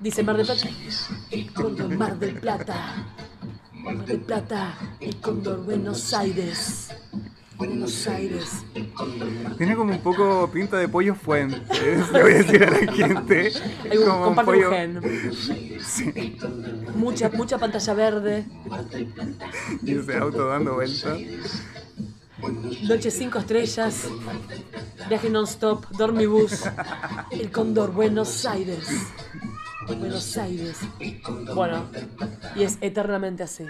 [0.00, 0.68] Dice Mar del Plata.
[1.30, 2.94] El Mar del Plata.
[3.72, 4.74] Mar del Plata.
[5.00, 6.88] El cóndor Buenos Aires.
[7.56, 8.64] Buenos Aires.
[9.56, 11.58] Tiene como un poco pinta de pollo fuente,
[12.12, 13.52] le voy a decir a la gente.
[13.90, 15.00] Hay un, Como un pollo- gen.
[15.82, 16.36] Sí,
[16.96, 18.44] Mucha, mucha pantalla verde.
[19.82, 21.18] y ese auto dando vueltas.
[22.38, 24.08] Noche 5 estrellas.
[25.08, 25.86] Viaje non-stop.
[25.90, 26.64] Dormibus.
[27.30, 28.86] El cóndor Buenos Aires.
[29.86, 30.80] Buenos Aires.
[31.54, 31.86] Bueno,
[32.54, 33.64] y es eternamente así.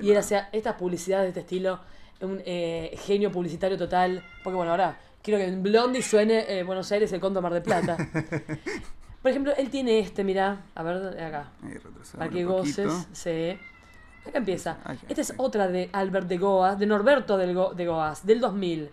[0.00, 1.80] Y él hacía estas publicidades de este estilo,
[2.20, 4.22] un eh, genio publicitario total.
[4.44, 7.62] Porque bueno, ahora quiero que en Blondie suene eh, Buenos Aires, el Cóndor Mar del
[7.62, 7.96] Plata.
[9.22, 11.50] Por ejemplo, él tiene este, mira, a ver, acá.
[12.16, 13.58] Para que goces, sí.
[14.28, 14.76] Acá empieza.
[15.08, 18.90] Esta es otra de Albert de Goas, de Norberto del Go- de Goas, del 2000.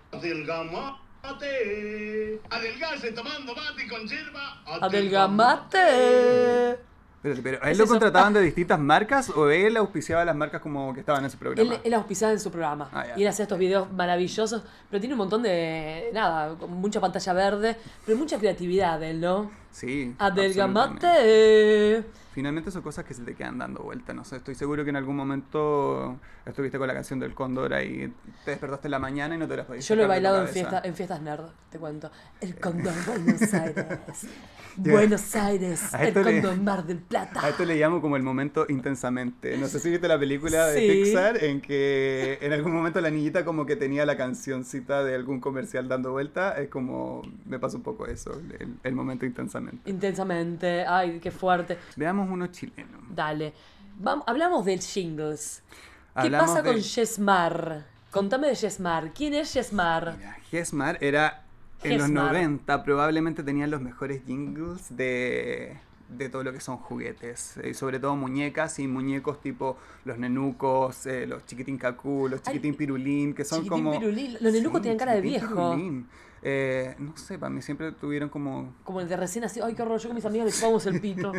[1.23, 2.41] Adelgamate.
[2.49, 4.61] Adelgase tomando mate con yerba.
[4.81, 6.77] Adelgamate.
[7.23, 7.91] Espérate, pero ¿a Es él lo eso.
[7.93, 11.75] contrataban de distintas marcas o él auspiciaba las marcas como que estaban en ese programa?
[11.75, 12.89] Él, él auspiciaba en su programa.
[12.91, 14.61] Ah, y él hacía estos videos maravillosos.
[14.89, 16.09] Pero tiene un montón de.
[16.13, 17.77] Nada, con mucha pantalla verde.
[18.05, 19.49] Pero mucha creatividad de él, ¿no?
[19.73, 20.15] Sí.
[20.19, 22.05] Adelgamate.
[22.33, 24.11] Finalmente son cosas que se te quedan dando vuelta.
[24.13, 28.11] No sé, estoy seguro que en algún momento estuviste con la canción del cóndor ahí,
[28.43, 30.47] te despertaste en la mañana y no te las podías Yo lo he bailado en,
[30.47, 32.11] fiesta, en fiestas nerd, te cuento.
[32.41, 33.85] El Condor Buenos Aires.
[34.75, 35.93] Buenos Aires.
[35.99, 37.45] El Condor Mar del Plata.
[37.45, 39.55] A esto le llamo como el momento intensamente.
[39.57, 41.03] No sé si viste la película de Sí.
[41.03, 45.39] Pixar en que en algún momento la niñita como que tenía la cancioncita de algún
[45.39, 46.59] comercial dando vuelta.
[46.59, 49.62] Es como, me pasa un poco eso, el, el momento intensamente.
[49.85, 50.85] Intensamente.
[50.85, 51.77] Ay, qué fuerte.
[51.95, 52.99] Veamos uno chileno.
[53.09, 53.53] Dale.
[53.99, 55.63] Vamos, hablamos del jingles.
[56.13, 57.85] ¿Qué Hablamos pasa con Yesmar?
[58.11, 59.11] Contame de Yesmar.
[59.13, 60.15] ¿Quién es Yesmar?
[60.17, 61.43] Mira, Gesmar era
[61.83, 62.33] en los Gesmar.
[62.33, 65.77] 90 probablemente tenían los mejores jingles de,
[66.09, 67.55] de todo lo que son juguetes.
[67.63, 72.53] Y sobre todo muñecas y muñecos tipo los nenucos, eh, los chiquitín cacú, los Ay,
[72.53, 73.99] chiquitín pirulín, que son Chiquitín como...
[73.99, 74.37] Pirulín.
[74.39, 75.47] Los nenucos tienen cara de viejo.
[75.73, 76.07] pirulín.
[76.45, 78.73] Eh, no sé, para mí siempre tuvieron como...
[78.83, 79.61] Como el de recién así.
[79.63, 79.97] Ay, qué horror.
[79.99, 81.31] Yo con mis amigas le chupamos el pito.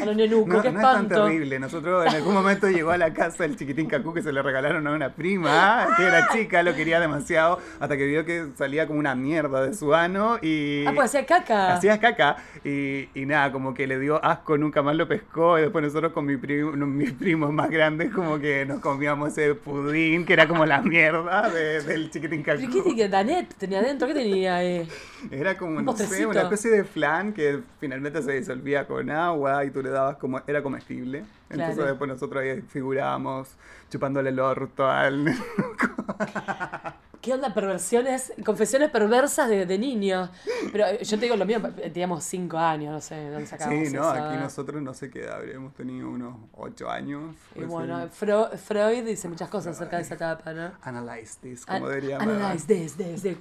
[0.00, 0.54] A los nenucos.
[0.60, 1.24] No, qué no es tan espanto.
[1.26, 1.58] terrible.
[1.58, 4.86] Nosotros en algún momento llegó a la casa el chiquitín cacú que se le regalaron
[4.86, 8.98] a una prima, que era chica, lo quería demasiado, hasta que vio que salía como
[9.00, 10.84] una mierda de su ano y...
[10.86, 11.74] Ah, pues hacía caca.
[11.74, 15.62] Hacía caca y, y nada, como que le dio asco, nunca más lo pescó y
[15.62, 20.24] después nosotros con mi primo, mis primos más grandes como que nos comíamos ese pudín
[20.24, 22.60] que era como la mierda de- del chiquitín cacú.
[22.60, 24.06] ¿Pero qué tenía adentro.
[24.08, 24.88] ¿Qué tenía ahí?
[25.30, 29.70] Era como, no sé, una especie de flan que finalmente se disolvía con agua y
[29.70, 31.24] tú le dabas como, era comestible.
[31.48, 31.90] Entonces Claro.
[31.90, 33.48] después nosotros ahí figurábamos
[33.90, 35.34] chupándole el orto al...
[37.20, 37.52] ¿Qué onda?
[37.52, 40.30] Perversiones, confesiones perversas de, de niños.
[40.72, 43.88] Pero eh, yo te digo lo mío, eh, teníamos cinco años, no sé dónde sacamos
[43.88, 47.34] Sí, no, aquí nosotros no sé qué edad, habríamos tenido unos ocho años.
[47.54, 50.72] Y bueno, Freud dice muchas cosas acerca de esa etapa, ¿no?
[50.82, 53.36] Analyze this, An- como diría Analyze this, this, this.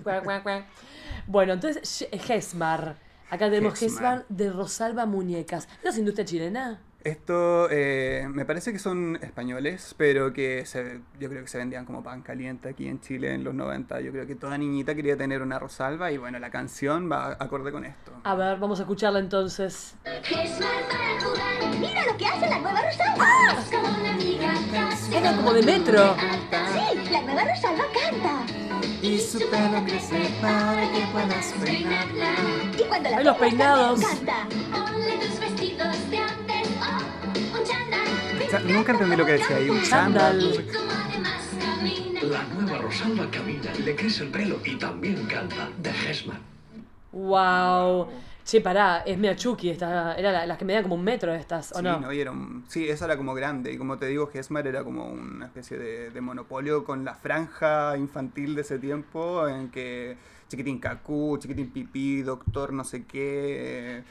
[1.25, 2.95] Bueno, entonces, Gesmar.
[3.29, 3.77] Acá tenemos.
[3.79, 5.67] Gesmar de Rosalba Muñecas.
[5.83, 6.81] ¿No es industria chilena?
[7.01, 11.85] Esto eh, me parece que son españoles, pero que se- yo creo que se vendían
[11.85, 14.01] como pan caliente aquí en Chile en los 90.
[14.01, 17.71] Yo creo que toda niñita quería tener una Rosalba y bueno, la canción va acorde
[17.71, 18.11] con esto.
[18.25, 19.95] A ver, vamos a escucharla entonces.
[21.79, 23.25] Mira lo que hace la nueva Rosalba.
[25.13, 26.15] Era como de metro.
[26.17, 28.68] Sí, la nueva Rosalba canta.
[29.01, 32.33] Y su pelo crece para que puedas peinarla.
[32.77, 33.99] Y cuando la Ay, los peinados.
[34.01, 34.47] canta.
[38.49, 40.65] Cha- Nunca entendí lo que decía ahí, un Chándal.
[42.23, 46.39] La nueva Rosalba camina, le crece el pelo y también canta de Gesman.
[47.11, 48.07] Wow.
[48.49, 51.75] Che, pará, es Miachuki, esta, era la- las que medían como un metro estas, ¿o
[51.77, 51.99] Sí, no?
[51.99, 53.71] no, y era un- sí, esa era como grande.
[53.71, 57.95] Y como te digo, Gesmar era como una especie de, de monopolio con la franja
[57.95, 64.03] infantil de ese tiempo en que Chiquitín Cacú, Chiquitín Pipí, Doctor no sé qué, eh,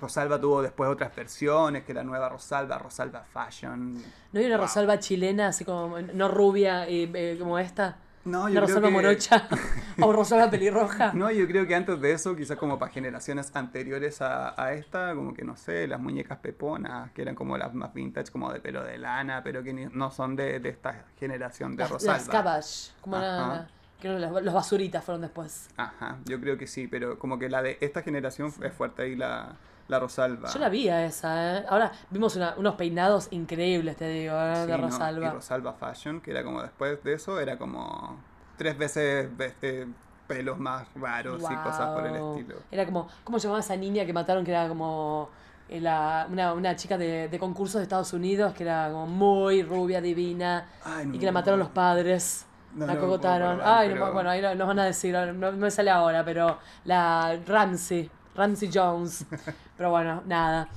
[0.00, 3.94] Rosalba tuvo después otras versiones, que la nueva Rosalba, Rosalba Fashion.
[4.32, 4.66] ¿No hay una Wow.
[4.66, 7.96] Rosalba chilena, así como, no rubia y eh, como esta?
[8.24, 9.48] No, ¿Una yo creo Rosalba que- morocha?
[10.02, 11.12] ¿O Rosalba pelirroja?
[11.12, 15.14] No, yo creo que antes de eso, quizás como para generaciones anteriores a, a esta,
[15.14, 18.60] como que no sé, las muñecas peponas, que eran como las más vintage, como de
[18.60, 22.42] pelo de lana, pero que ni- no son de, de esta generación de Las, Rosalba.
[22.44, 23.68] las como la-
[24.00, 25.68] creo que las- los basuritas fueron después.
[25.76, 29.16] Ajá, yo creo que sí, pero como que la de esta generación es fuerte ahí
[29.16, 29.56] la,
[29.88, 30.48] la Rosalba.
[30.50, 31.66] Yo la vi a esa, ¿eh?
[31.68, 34.52] Ahora vimos una- unos peinados increíbles, te digo, ¿eh?
[34.64, 34.84] Sí, de ¿no?
[34.88, 35.26] Rosalba.
[35.26, 38.18] Y Rosalba Fashion, que era como después de eso, era como
[38.56, 39.86] tres veces este,
[40.26, 42.56] pelos más raros y cosas por el estilo.
[42.70, 44.44] Era como, ¿cómo se llamaba esa niña que mataron?
[44.44, 45.28] Que era como
[45.68, 49.62] eh, la- una, una chica de, de concursos de Estados Unidos, que era como muy
[49.62, 52.46] rubia, divina, Ay, no y que la mataron los padres.
[52.74, 55.32] No, la no acordar, Ay, no, pero- bueno, ahí no- nos van a decir, no,
[55.32, 59.24] no me sale ahora, pero la Ramsey, Ramsey Jones.
[59.76, 60.68] pero bueno, nada.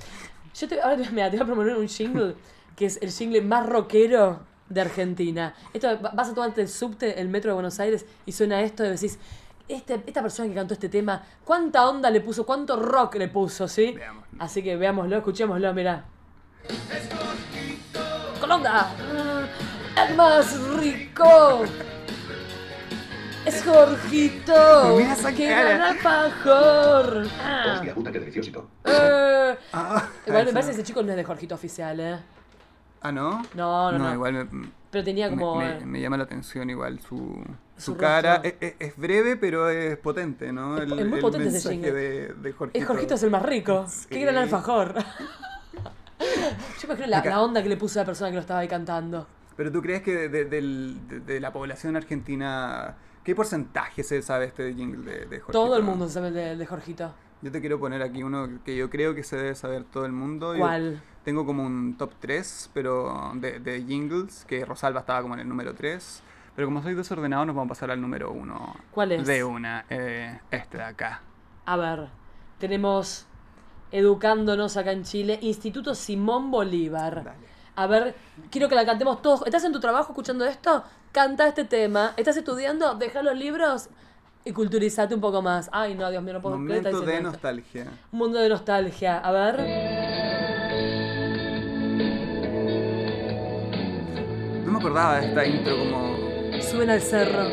[0.54, 2.34] Yo te, ahora te, mira, te voy a proponer un jingle
[2.76, 5.54] que es el jingle más rockero de Argentina.
[5.72, 8.84] Esto, va- vas a tomarte el subte, el metro de Buenos Aires, y suena esto
[8.84, 9.18] y decís,
[9.66, 12.44] este, esta persona que cantó este tema, ¿cuánta onda le puso?
[12.46, 13.66] ¿Cuánto rock le puso?
[13.68, 13.94] ¿Sí?
[14.38, 16.04] Así que veámoslo, escuchémoslo, mira.
[18.40, 18.90] ¡Colonda!
[20.08, 21.62] ¡El más rico!
[23.48, 25.96] Es Jorgito, Mira esa que cara.
[26.44, 27.72] Ah.
[27.74, 28.68] Hostia puta, qué deliciosito.
[28.84, 29.56] Eh.
[29.72, 32.18] Ah, Igual me parece que ese chico no es de Jorgito oficial, ¿eh?
[33.00, 33.42] Ah, ¿no?
[33.54, 34.12] No, no, no.
[34.14, 35.56] igual me, Pero tenía como...
[35.56, 37.42] me, me- me llama la atención igual su,
[37.76, 38.36] Su su cara.
[38.42, 38.50] rostro.
[38.60, 40.76] Es, es- es breve, pero es potente, ¿no?
[40.76, 41.92] Es- El, es muy potente ese mensaje jingle.
[41.92, 42.78] de, de Jorgito.
[42.78, 43.86] El Jorgito es el más rico.
[43.88, 44.06] Sí.
[44.10, 44.94] Qué gran alfajor.
[46.18, 48.68] Yo imagino la, la onda que le puso a la persona que lo estaba ahí
[48.68, 49.26] cantando.
[49.56, 52.96] Pero tú crees que de, de- del- de- de la población argentina,
[53.28, 55.52] ¿qué porcentaje se sabe este jingle de, de Jorgito?
[55.52, 57.12] Todo el mundo sabe de, de Jorgito.
[57.42, 60.12] Yo te quiero poner aquí uno que yo creo que se debe saber todo el
[60.12, 60.54] mundo.
[60.54, 61.02] Yo ¿Cuál?
[61.24, 65.48] tengo como un top 3, pero de, de jingles, que Rosalba estaba como en el
[65.50, 66.22] número 3.
[66.56, 68.76] Pero como soy desordenado, nos vamos a pasar al número 1.
[68.92, 69.26] ¿Cuál es?
[69.26, 71.20] De una, eh, este de acá.
[71.66, 72.08] A ver,
[72.58, 73.26] tenemos
[73.90, 77.24] educándonos acá en Chile, Instituto Simón Bolívar.
[77.24, 77.58] Dale.
[77.76, 78.16] A ver,
[78.50, 79.46] quiero que la cantemos todos.
[79.46, 80.82] ¿Estás en tu trabajo escuchando esto?
[81.12, 82.12] Canta este tema.
[82.16, 82.94] ¿Estás estudiando?
[82.94, 83.88] Deja los libros
[84.44, 85.68] y culturizate un poco más.
[85.72, 87.32] Ay, no, Dios mío, no puedo creer Momento de diciendo esto.
[87.32, 87.86] nostalgia.
[88.12, 89.18] Un mundo de nostalgia.
[89.18, 89.58] A ver.
[94.64, 96.18] No me acordaba de esta intro como...
[96.62, 97.48] Suben al cerro.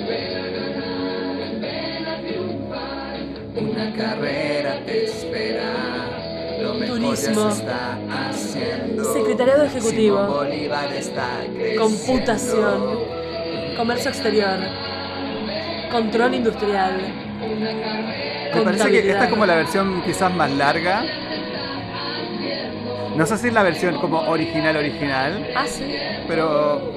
[3.58, 6.60] Una carrera te espera.
[6.62, 7.50] Lo mejor ya se Turismo.
[7.50, 9.13] está haciendo.
[9.13, 10.26] Secretariado Ejecutivo.
[10.28, 11.84] Bolívar está creciendo.
[11.84, 13.14] Computación.
[13.78, 14.58] Comercio exterior.
[15.92, 16.94] Control industrial.
[18.56, 21.04] Me parece que esta es como la versión quizás más larga.
[23.15, 25.95] No sé si es la versión como original original, Ah, sí.
[26.28, 26.91] pero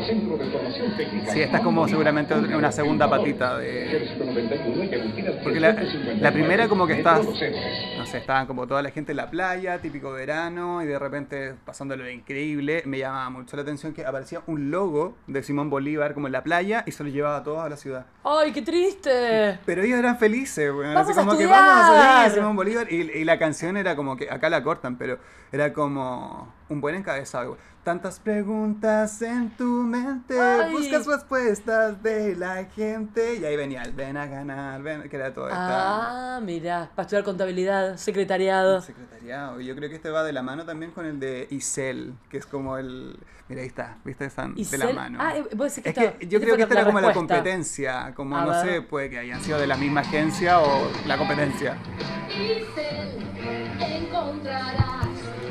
[1.33, 5.39] sí, esta es como seguramente una segunda patita de...
[5.43, 5.77] Porque la,
[6.21, 9.79] la primera como que estás, no sé, estaban como toda la gente en la playa,
[9.81, 14.71] típico verano, y de repente pasándolo increíble, me llamaba mucho la atención que aparecía un
[14.71, 17.69] logo de Simón Bolívar como en la playa y se lo llevaba a todos a
[17.69, 18.07] la ciudad.
[18.25, 19.59] ¡Ay, qué triste!
[19.65, 20.73] Pero ellos eran felices.
[20.73, 22.91] ¡Vamos así a como que vamos a Simón Bolívar.
[22.93, 25.19] Y, y la canción era como que, acá la cortan, pero
[25.53, 27.57] era como un buen encabezado.
[27.85, 30.73] Tantas preguntas en tu mente, Ay.
[30.73, 33.37] buscas respuestas de la gente.
[33.37, 37.05] Y ahí venía el ven a ganar, ven, que era todo esta Ah, mira, para
[37.07, 38.83] estudiar contabilidad, secretariado.
[38.83, 39.59] secretariado.
[39.61, 42.37] Y yo creo que este va de la mano también con el de Isel, que
[42.37, 43.17] es como el.
[43.49, 44.27] Mira, ahí está, ¿viste?
[44.27, 45.19] Están ¿Y de la Cel- mano.
[45.23, 47.01] Ah, vos decís que Es esto- que yo este creo que esta la era como
[47.01, 48.67] la competencia, como A no ver.
[48.67, 51.79] sé, puede que hayan sido de la misma agencia o la competencia.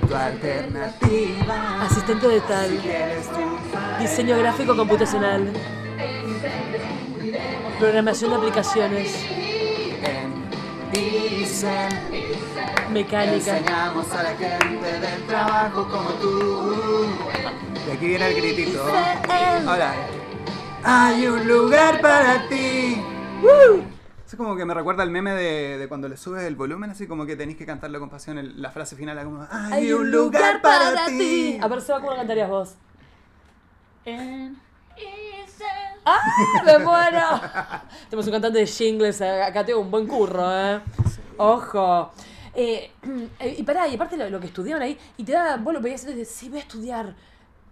[0.07, 1.85] Tu alternativa.
[1.85, 2.79] Asistente de tal.
[3.99, 5.51] Diseño gráfico computacional.
[7.79, 9.25] Programación de aplicaciones.
[10.03, 11.89] en Dicen.
[12.91, 13.57] Mecánica.
[13.57, 17.05] Enseñamos a la gente del trabajo como tú.
[17.87, 18.85] Y aquí viene el gritito.
[19.67, 19.93] Ahora,
[20.83, 23.01] hay un lugar para ti.
[24.37, 27.07] Es como que me recuerda al meme de, de cuando le subes el volumen, así
[27.07, 28.37] como que tenés que cantarlo con pasión.
[28.37, 31.57] el- la frase final, como, hay, un lugar, para, ti.
[31.59, 32.75] A ver, Seba, ¿cómo lo cantarías vos?
[36.05, 36.19] ¡Ah!
[36.63, 37.41] ¡Me muero!
[38.11, 39.21] Tenemos un cantante de jingles.
[39.21, 40.81] eh, Acá tengo un buen curro, ¿eh?
[41.37, 42.11] Ojo.
[42.53, 42.91] Eh,
[43.39, 45.81] eh, y pará, y aparte lo, lo que estudiaban ahí, y te da, vos lo
[45.81, 47.15] veías y te dices, sí, voy a estudiar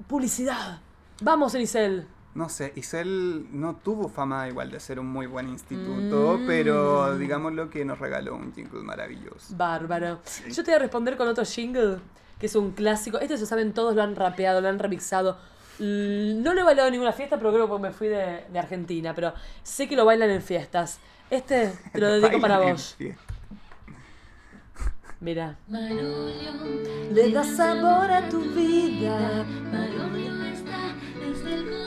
[0.07, 0.79] publicidad.
[1.21, 2.07] Vamos, Elisel.
[2.35, 6.45] No sé, Isel no tuvo fama igual de ser un muy buen instituto, Mm.
[6.45, 9.55] pero digámoslo que nos regaló un jingle maravilloso.
[9.55, 10.19] Bárbaro.
[10.49, 11.97] Yo te voy a responder con otro jingle,
[12.37, 13.19] que es un clásico.
[13.19, 15.37] Este se saben todos, lo han rapeado, lo han remixado.
[15.79, 19.13] No lo he bailado en ninguna fiesta, pero creo que me fui de, de Argentina.
[19.15, 19.33] Pero
[19.63, 20.99] sé que lo bailan en fiestas.
[21.29, 22.97] Este te lo dedico para vos.
[25.21, 25.55] Mira.
[25.69, 29.45] Le da sabor a tu vida.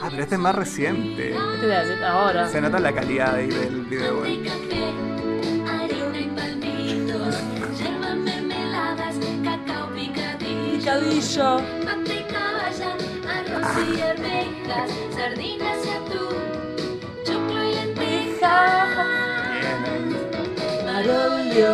[0.01, 1.35] Ah, pero este es más reciente.
[1.35, 2.47] Este de ahora.
[2.47, 4.23] Se nota la calidad ahí del video.
[10.77, 11.59] Picadillo.
[15.15, 19.05] sardinas y atún, choclo y Bien ahí.
[20.85, 21.71] Marolio.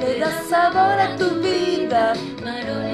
[0.00, 2.12] Le da sabor a tu vida.
[2.44, 2.87] Marolio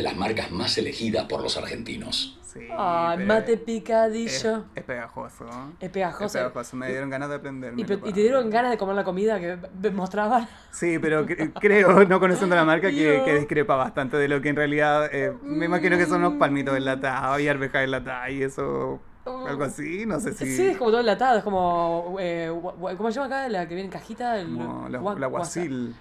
[0.00, 2.38] de las marcas más elegidas por los argentinos.
[2.42, 4.64] Sí, Ay, mate es, picadillo.
[4.74, 5.44] es pegajoso.
[5.78, 6.24] Es pegajoso.
[6.24, 6.76] Es pegajoso.
[6.76, 7.82] Me dieron ganas de aprenderme.
[7.82, 9.58] Y, te dieron ganas de comer la comida que
[9.90, 10.48] mostraban.
[10.72, 14.56] Sí, pero cre- creo, no conociendo la marca, que discrepa bastante de lo que en
[14.56, 15.10] realidad.
[15.12, 19.00] eh, me imagino que son unos palmitos enlatados y arvejas enlatadas y eso.
[19.24, 20.46] Algo así, no sé si.
[20.56, 22.16] Sí, es como todo enlatado, es como.
[22.18, 22.50] Eh,
[22.96, 23.48] ¿Cómo se llama acá?
[23.48, 24.38] La que viene en cajita.
[24.40, 25.94] El, Como la, gua- la guasil.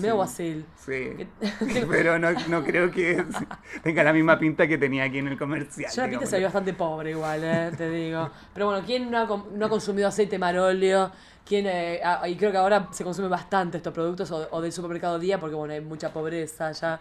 [0.00, 0.66] Medio guasil.
[0.76, 1.26] Sí.
[1.90, 3.24] Pero no, no creo que
[3.82, 5.90] tenga la misma pinta que tenía aquí en el comercial.
[5.94, 8.30] Yo la pinta se bastante pobre igual, eh, te digo.
[8.52, 11.10] Pero bueno, ¿quién no ha, no ha consumido aceite marolio?
[11.46, 14.70] ¿Quién, eh, ah, y creo que ahora se consume bastante estos productos o, o del
[14.70, 17.00] supermercado día porque bueno, hay mucha pobreza ya.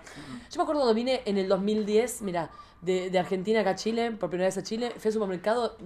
[0.49, 2.49] Yo me acuerdo cuando vine en el 2010, mira,
[2.82, 5.78] de, de Argentina acá a Chile, por primera vez a Chile, fui al supermercado,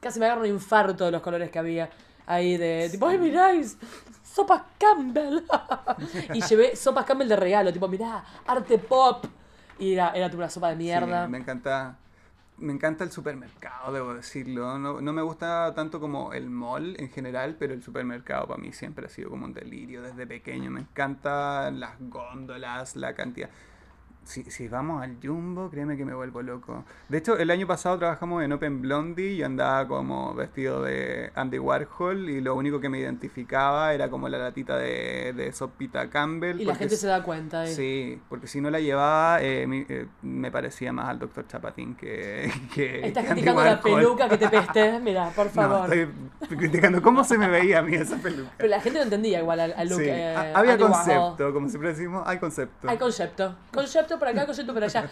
[0.00, 1.90] casi me agarro un infarto de los colores que había
[2.26, 3.76] ahí de tipo, ¡ay, miráis!
[4.22, 5.42] ¡Sopas Campbell!
[6.34, 9.26] y llevé sopas Campbell de regalo, tipo, mirá, arte pop.
[9.78, 11.26] Y era, era una sopa de mierda.
[11.26, 11.96] Me encanta.
[12.58, 14.78] Me encanta el supermercado, debo decirlo.
[14.78, 18.74] No, no me gusta tanto como el mall en general, pero el supermercado para mí
[18.74, 20.70] siempre ha sido como un delirio desde pequeño.
[20.70, 23.48] Me encantan las góndolas, la cantidad.
[24.22, 26.84] Si, si vamos al Jumbo, créeme que me vuelvo loco.
[27.08, 31.58] De hecho, el año pasado trabajamos en Open Blondie y andaba como vestido de Andy
[31.58, 36.60] Warhol y lo único que me identificaba era como la latita de, de sopita Campbell.
[36.60, 37.64] Y la gente se da cuenta.
[37.64, 37.74] eh.
[37.74, 41.96] Sí, porque si no la llevaba, eh, mi- eh, me parecía más al doctor Chapatín
[41.96, 44.00] que, que, Estás que Andy criticando la Warhol.
[44.00, 45.02] peluca que te pestes.
[45.02, 45.92] Mira, por No, favor.
[46.42, 48.52] estoy criticando cómo se me veía a mí esa peluca.
[48.58, 49.98] Pero la gente no entendía igual al, al look.
[49.98, 51.04] Sí, eh, ha- había Andy Warhol.
[51.04, 52.88] concepto, como siempre decimos, hay concepto.
[52.88, 53.56] Hay concepto.
[53.72, 55.08] Concepto por acá, concepto por allá.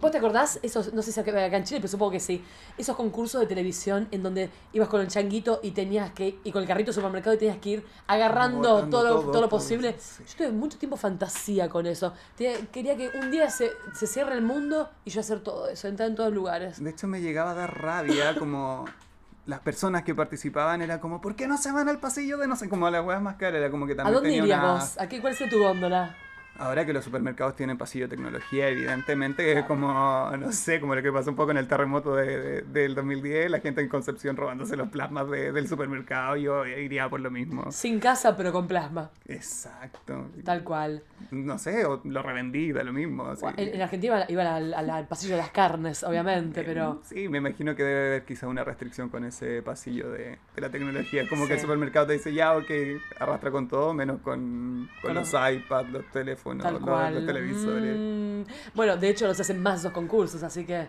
[0.00, 0.60] ¿Vos te acordás?
[0.62, 2.44] Esos, no sé si acá en Chile, pero supongo que sí.
[2.76, 6.38] Esos concursos de televisión en donde ibas con el changuito y tenías que.
[6.44, 9.40] y con el carrito de supermercado y tenías que ir agarrando todo, lo- todo, todo,
[9.42, 9.96] lo posible.
[9.98, 10.22] sí.
[10.28, 12.12] Yo tuve mucho tiempo fantasía con eso.
[12.36, 16.08] Quería que un día se, se cierre el mundo y yo hacer todo eso, entrar
[16.08, 16.80] en todos lugares.
[16.82, 18.84] De hecho, me llegaba a dar rabia como
[19.46, 22.54] las personas que participaban era como, ¿por qué no se van al pasillo de no
[22.54, 22.68] sé?
[22.68, 24.72] Como las huevas más caras, era como que ¿A también dónde tenía irías una...
[24.74, 24.98] vos?
[25.00, 26.14] ¿A qué, ¿Cuál es tu góndola?
[26.58, 31.02] Ahora que los supermercados tienen pasillo de tecnología, evidentemente es como, no sé, como lo
[31.02, 34.36] que pasó un poco en el terremoto de, de- del 2010, la gente en Concepción
[34.36, 37.70] robándose los plasmas de- del supermercado, yo iría por lo mismo.
[37.70, 39.10] Sin casa, pero con plasma.
[39.26, 40.26] Exacto.
[40.44, 41.02] Tal cual.
[41.30, 43.26] No sé, o lo revendí, da lo mismo.
[43.28, 43.44] así.
[43.56, 47.00] En, en Argentina iban al, al- al pasillo de las carnes, obviamente, pero.
[47.04, 50.70] Sí, me imagino que debe haber quizá una restricción con ese pasillo de, de la
[50.70, 51.28] tecnología.
[51.28, 51.62] Como que el Sí.
[51.62, 52.70] supermercado te dice, ya, ok,
[53.20, 57.14] arrastra con todo, menos con, con Con los los- iPads, los teléfonos, Tal los, cual.
[57.14, 57.96] los televisores.
[57.98, 60.88] Mm, bueno, de hecho los hacen más esos concursos, así que,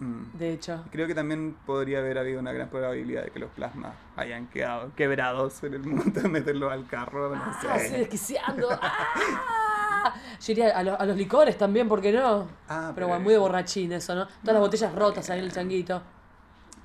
[0.00, 0.36] Mm.
[0.36, 0.84] de hecho.
[0.90, 4.90] Creo que también podría haber habido una gran probabilidad de que los plasmas hayan quedado
[4.96, 7.88] quebrados en el de meterlos al carro, no Ah, sé.
[7.88, 8.68] sí, desquiciando.
[8.82, 10.12] ¡Ah!
[10.40, 12.46] Yo iría a, los- a los licores también, ¿por qué no?
[12.68, 14.26] Ah, Pero bueno, muy de borrachín eso, ¿no?
[14.26, 16.02] Todas las botellas rotas ahí en el changuito.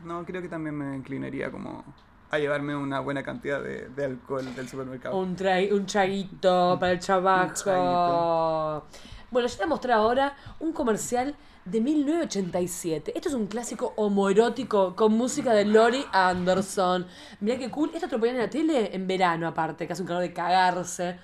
[0.05, 1.83] No, creo que también me inclinaría como
[2.31, 5.17] a llevarme una buena cantidad de, de alcohol del supermercado.
[5.17, 8.83] Un, trai- un chaguito para el trabajo.
[9.31, 13.11] Bueno, yo te voy a mostrar ahora un comercial de 1987.
[13.15, 17.05] Esto es un clásico homoerótico con música de Lori Anderson.
[17.41, 17.91] Mirá qué cool.
[17.93, 20.33] Esto te lo ponían en la tele en verano, aparte, que hace un calor de
[20.33, 21.17] cagarse.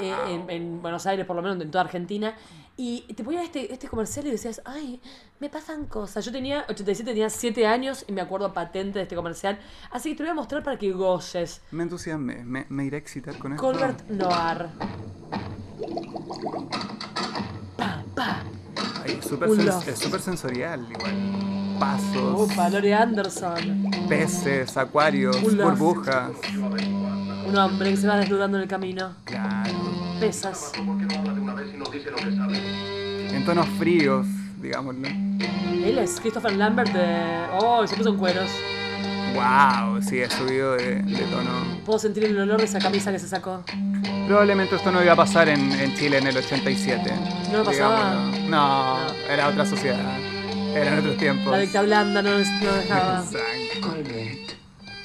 [0.00, 2.34] Eh, en, en Buenos Aires, por lo menos, en toda Argentina.
[2.76, 5.00] Y te ponían este, este comercial y decías, ay,
[5.40, 6.24] me pasan cosas.
[6.24, 9.58] Yo tenía, 87, tenía 7 años y me acuerdo patente de este comercial.
[9.90, 11.60] Así que te voy a mostrar para que goces.
[11.70, 13.62] Me entusiasmé, me, me iré a excitar con esto.
[13.62, 14.68] Colbert Noir.
[17.76, 18.42] Pa, pa.
[19.04, 21.76] Ay, es súper sensorial, igual.
[21.78, 23.90] Pasos, Upa, Lori Anderson.
[24.08, 26.30] peces, acuarios, burbujas.
[27.46, 29.16] Un hombre que se va desnudando en el camino.
[29.24, 29.91] Claro.
[33.32, 34.26] En tonos fríos,
[34.60, 35.08] digámoslo.
[35.08, 37.46] Él es Christopher Lambert de...
[37.60, 38.50] Oh, se puso en cueros.
[39.34, 41.50] Wow, sí, he subido de, de tono.
[41.84, 43.64] Puedo sentir el olor de esa camisa que se sacó.
[44.26, 47.10] Probablemente esto no iba a pasar en, en Chile en el 87.
[47.50, 48.10] ¿No pasaba?
[48.26, 48.48] digámoslo.
[48.48, 48.96] No,
[49.28, 50.18] era otra sociedad.
[50.74, 51.50] Eran otros tiempos.
[51.52, 53.24] La dicta blanda no, no dejaba.
[53.80, 54.52] Colbert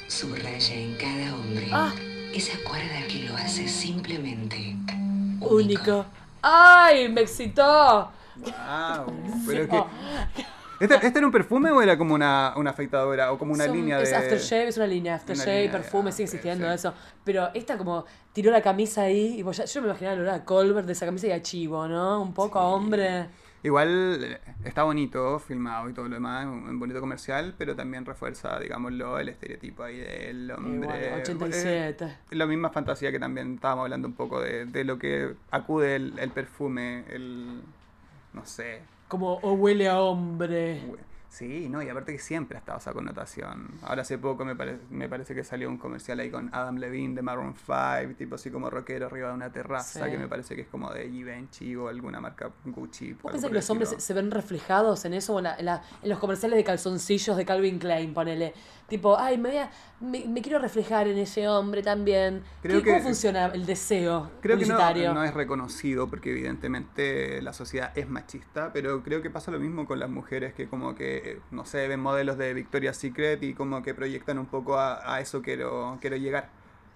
[0.06, 1.92] subraya en cada hombre Ah.
[2.32, 4.67] esa cuerda que lo hace simplemente
[5.40, 6.04] Único.
[6.42, 7.08] ¡Ay!
[7.08, 8.10] ¡Me excitó!
[8.36, 9.06] Wow,
[9.46, 9.84] pero es que...
[10.80, 13.74] ¿Este, este era un perfume o era como una, una afeitadora o como una Son-
[13.76, 14.04] línea de...?
[14.04, 15.16] Es aftershave, es una línea.
[15.16, 16.74] Aftershave, línea de- perfume, ah, sigue existiendo sí.
[16.74, 16.94] eso.
[17.24, 20.34] Pero esta como tiró la camisa ahí y vos ya- yo me imaginaba el olor
[20.34, 22.22] a Colbert de esa camisa y a chivo, ¿no?
[22.22, 23.26] Un poco a hombre.
[23.62, 28.58] Igual está bonito, filmado y todo lo demás, un, un bonito comercial, pero también refuerza,
[28.60, 31.06] digámoslo, el estereotipo ahí del hombre.
[31.06, 32.04] Igual, 87.
[32.04, 35.96] Eh, la misma fantasía que también estábamos hablando un poco de, de lo que acude
[35.96, 37.60] el, el perfume, el...
[38.32, 38.80] no sé.
[39.08, 40.82] Como, o huele a hombre.
[41.28, 43.68] Sí, no, y aparte que siempre ha estado esa connotación.
[43.82, 47.14] Ahora hace poco me, pare- me parece que salió un comercial ahí con Adam Levine
[47.14, 50.10] de Maroon 5, tipo así como rockero arriba de una terraza, Sí.
[50.10, 53.12] que me parece que es como de Givenchy o alguna marca Gucci.
[53.12, 55.34] ¿Vos pensás que los hombres se, ven reflejados en eso?
[55.34, 58.54] o en, la- en la- en los comerciales de calzoncillos de Calvin Klein, ponele.
[58.88, 59.70] Tipo, ay, me, voy a-
[60.00, 62.42] me, me quiero reflejar en ese hombre también.
[62.62, 67.52] Creo ¿Qué- que- ¿Cómo funciona el deseo Creo que no es reconocido porque evidentemente la
[67.52, 71.17] sociedad es machista, pero creo que pasa lo mismo con las mujeres que como que,
[71.50, 75.20] no sé, ven modelos de Victoria's Secret y como que proyectan un poco a, a
[75.20, 76.48] eso quiero, quiero llegar.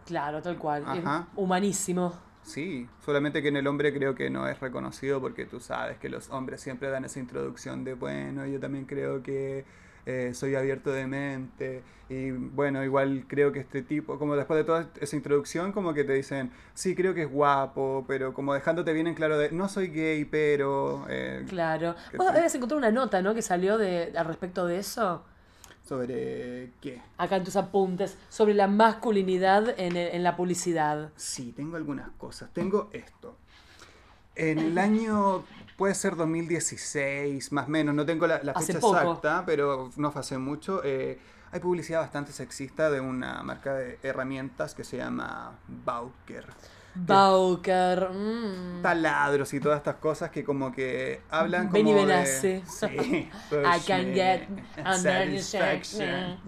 [0.06, 0.84] Claro, tal cual.
[0.96, 1.04] Es
[1.36, 2.12] humanísimo.
[2.42, 6.08] Sí, solamente que en el hombre creo que no es reconocido porque tú sabes que
[6.08, 9.64] los hombres siempre dan esa introducción de, bueno, yo también creo que
[10.06, 14.64] eh, soy abierto de mente y bueno, igual creo que este tipo, como después de
[14.64, 18.92] toda esa introducción, como que te dicen, sí, creo que es guapo, pero como dejándote
[18.92, 21.06] bien en claro de, no soy gay, pero...
[21.08, 21.94] eh, Claro.
[22.16, 22.36] Vos sí.
[22.36, 23.34] habías encontrado una nota, ¿no?
[23.34, 25.24] Que salió de, al respecto de eso.
[25.84, 27.00] ¿Sobre qué?
[27.18, 28.16] Acá en tus apuntes.
[28.28, 31.10] Sobre la masculinidad en, en la publicidad.
[31.16, 32.50] Sí, tengo algunas cosas.
[32.52, 33.36] Tengo esto.
[34.34, 35.44] En el año,
[35.82, 38.96] puede ser 2016, más o menos, no tengo la, la fecha poco.
[38.96, 40.80] exacta, pero no fue hace mucho.
[40.84, 41.18] eh,
[41.50, 46.46] hay publicidad bastante sexista de una marca de herramientas que se llama Bauker.
[46.94, 48.10] Bauker.
[48.10, 48.82] mm.
[48.82, 52.62] Taladros y todas estas cosas que como que hablan como Benny de...
[52.64, 52.86] Sí.
[53.50, 54.46] I can get
[54.78, 56.38] under satisfaction.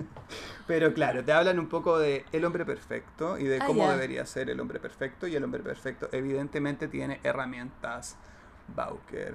[0.69, 4.25] Pero claro, te hablan un poco de el hombre perfecto y de Ah, cómo debería
[4.27, 5.27] ser el hombre perfecto.
[5.27, 8.17] Y el hombre perfecto evidentemente tiene herramientas
[8.69, 9.35] Bauker.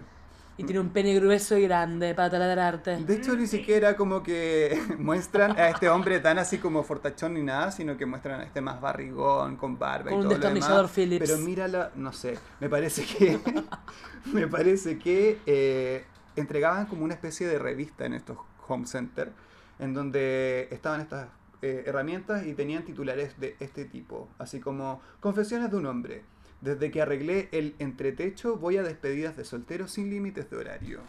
[0.58, 2.98] Y tiene un pene grueso y grande para taladrarte.
[2.98, 7.42] De hecho, ni siquiera como que muestran a este hombre tan así como fortachón ni
[7.42, 10.38] nada, sino que muestran a este más barrigón, con barba Con y un todo lo
[10.40, 10.54] demás.
[10.54, 11.30] destornillador Phillips.
[11.30, 13.40] Pero mírala, no sé, me parece que
[14.34, 16.04] me parece que eh,
[16.36, 19.32] entregaban como una especie de revista en estos home center,
[19.80, 21.30] en donde estaban estas
[21.62, 26.24] eh, herramientas y tenían titulares de este tipo, así como Confesiones de un hombre.
[26.62, 31.00] Desde que arreglé el entretecho, voy a despedidas de solteros sin límites de horario.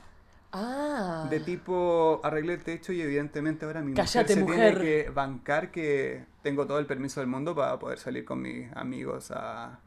[0.53, 1.26] Ah.
[1.30, 4.80] De tipo, arreglé el techo y evidentemente ahora mi Cállate, mujer se mujer.
[4.80, 8.70] tiene que bancar que tengo todo el permiso del mundo para poder salir con mis
[8.74, 9.78] amigos a,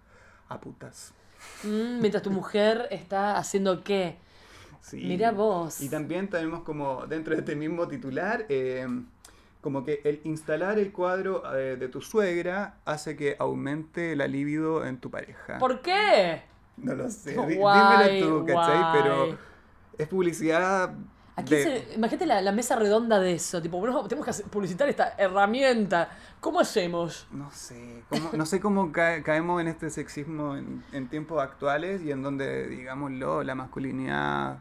[0.47, 1.13] a putas.
[1.63, 4.17] Mm, mientras tu mujer está haciendo qué.
[4.81, 4.97] Sí.
[5.05, 5.81] Mira vos.
[5.81, 8.85] Y también tenemos como dentro de este mismo titular, eh,
[9.63, 14.85] como que el instalar el cuadro eh, de tu suegra hace que aumente la libido
[14.85, 15.57] en tu pareja.
[15.57, 16.43] ¿Por qué?
[16.77, 18.77] No lo sé, Guay, dímelo tú, ¿cachai?
[18.79, 19.01] guay.
[19.01, 19.37] Pero
[19.97, 20.93] es publicidad...
[21.35, 23.59] ¿A quién de- se- imagínate la, la mesa redonda de eso.
[23.59, 26.09] Tipo, bueno, tenemos que publicitar esta herramienta.
[26.39, 27.25] ¿Cómo hacemos?
[27.31, 32.03] No sé, cómo- no sé cómo ca- caemos en este sexismo en, en tiempos actuales
[32.03, 34.59] y en donde, digámoslo, la masculinidad,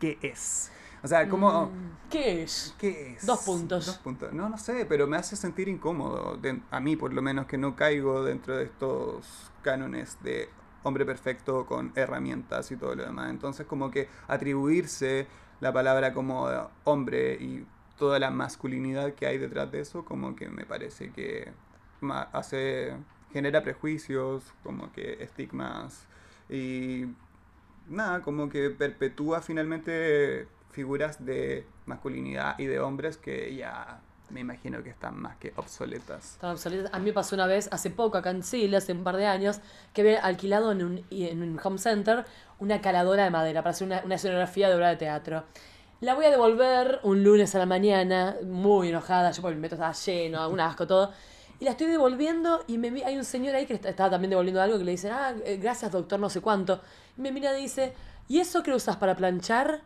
[0.00, 0.70] ¿qué es?
[1.04, 2.74] O sea, ¿cómo, Mm, ¿Qué es?
[2.78, 3.26] ¿qué es?
[3.26, 3.86] Dos puntos.
[3.86, 4.32] Dos puntos.
[4.32, 7.58] No, no sé, pero me hace sentir incómodo, de- a mí por lo menos, que
[7.58, 10.48] no caigo dentro de estos cánones de
[10.82, 13.30] hombre perfecto con herramientas y todo lo demás.
[13.30, 15.26] Entonces, como que atribuirse
[15.60, 16.48] la palabra como
[16.84, 17.66] hombre y
[17.98, 21.52] toda la masculinidad que hay detrás de eso, como que me parece que
[22.32, 22.96] hace
[23.32, 26.06] genera prejuicios, como que estigmas
[26.48, 27.06] y
[27.88, 34.00] nada, como que perpetúa finalmente figuras de masculinidad y de hombres que ya
[34.30, 36.32] me imagino que están más que obsoletas.
[36.32, 36.92] Están obsoletas.
[36.92, 39.26] A mí me pasó una vez, hace poco, acá en Chile, hace un par de
[39.26, 39.60] años,
[39.92, 42.24] que había alquilado en un, en un home center
[42.58, 45.44] una caladora de madera para hacer una, una escenografía de obra de teatro.
[46.00, 49.76] La voy a devolver un lunes a la mañana, muy enojada, yo por el metro
[49.76, 51.12] estaba lleno, un asco, todo.
[51.60, 54.76] Y la estoy devolviendo y me, hay un señor ahí que estaba también devolviendo algo
[54.78, 56.80] que le dice, ah, eh, gracias doctor, no sé cuánto.
[57.16, 57.94] Y me mira y dice,
[58.26, 59.82] ¿y eso que usas para planchar?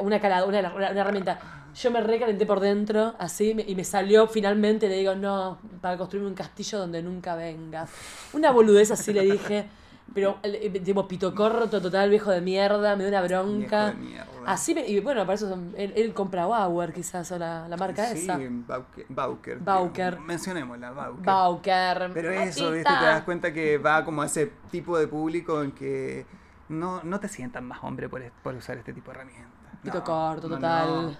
[0.00, 1.38] Una calada, una, herramienta.
[1.74, 6.28] Yo me recalenté por dentro, así, y me salió finalmente, le digo, no, para construirme
[6.28, 7.90] un castillo donde nunca vengas.
[8.34, 9.66] Una boludez así le dije,
[10.14, 13.86] pero eh, tipo pito corto, total viejo de mierda, me dio una bronca.
[13.86, 14.26] Viejo de mierda.
[14.44, 17.76] Así, me- y bueno, para eso son- él, él compra Bauer quizás, o la, la
[17.78, 18.38] marca sí, esa.
[18.38, 19.06] Bauker.
[19.08, 19.58] Bauker.
[19.60, 20.20] Bauker.
[20.20, 21.24] Mencionémosla, Bauker.
[21.24, 22.10] Bauker.
[22.12, 22.88] Pero eso, ¿viste?
[22.88, 26.26] Te das cuenta que va como a ese tipo de público en que
[26.68, 29.61] no, no te sientas más hombre por, por usar este tipo de herramientas.
[29.82, 30.88] Pito No, corto, no, total.
[31.06, 31.16] no.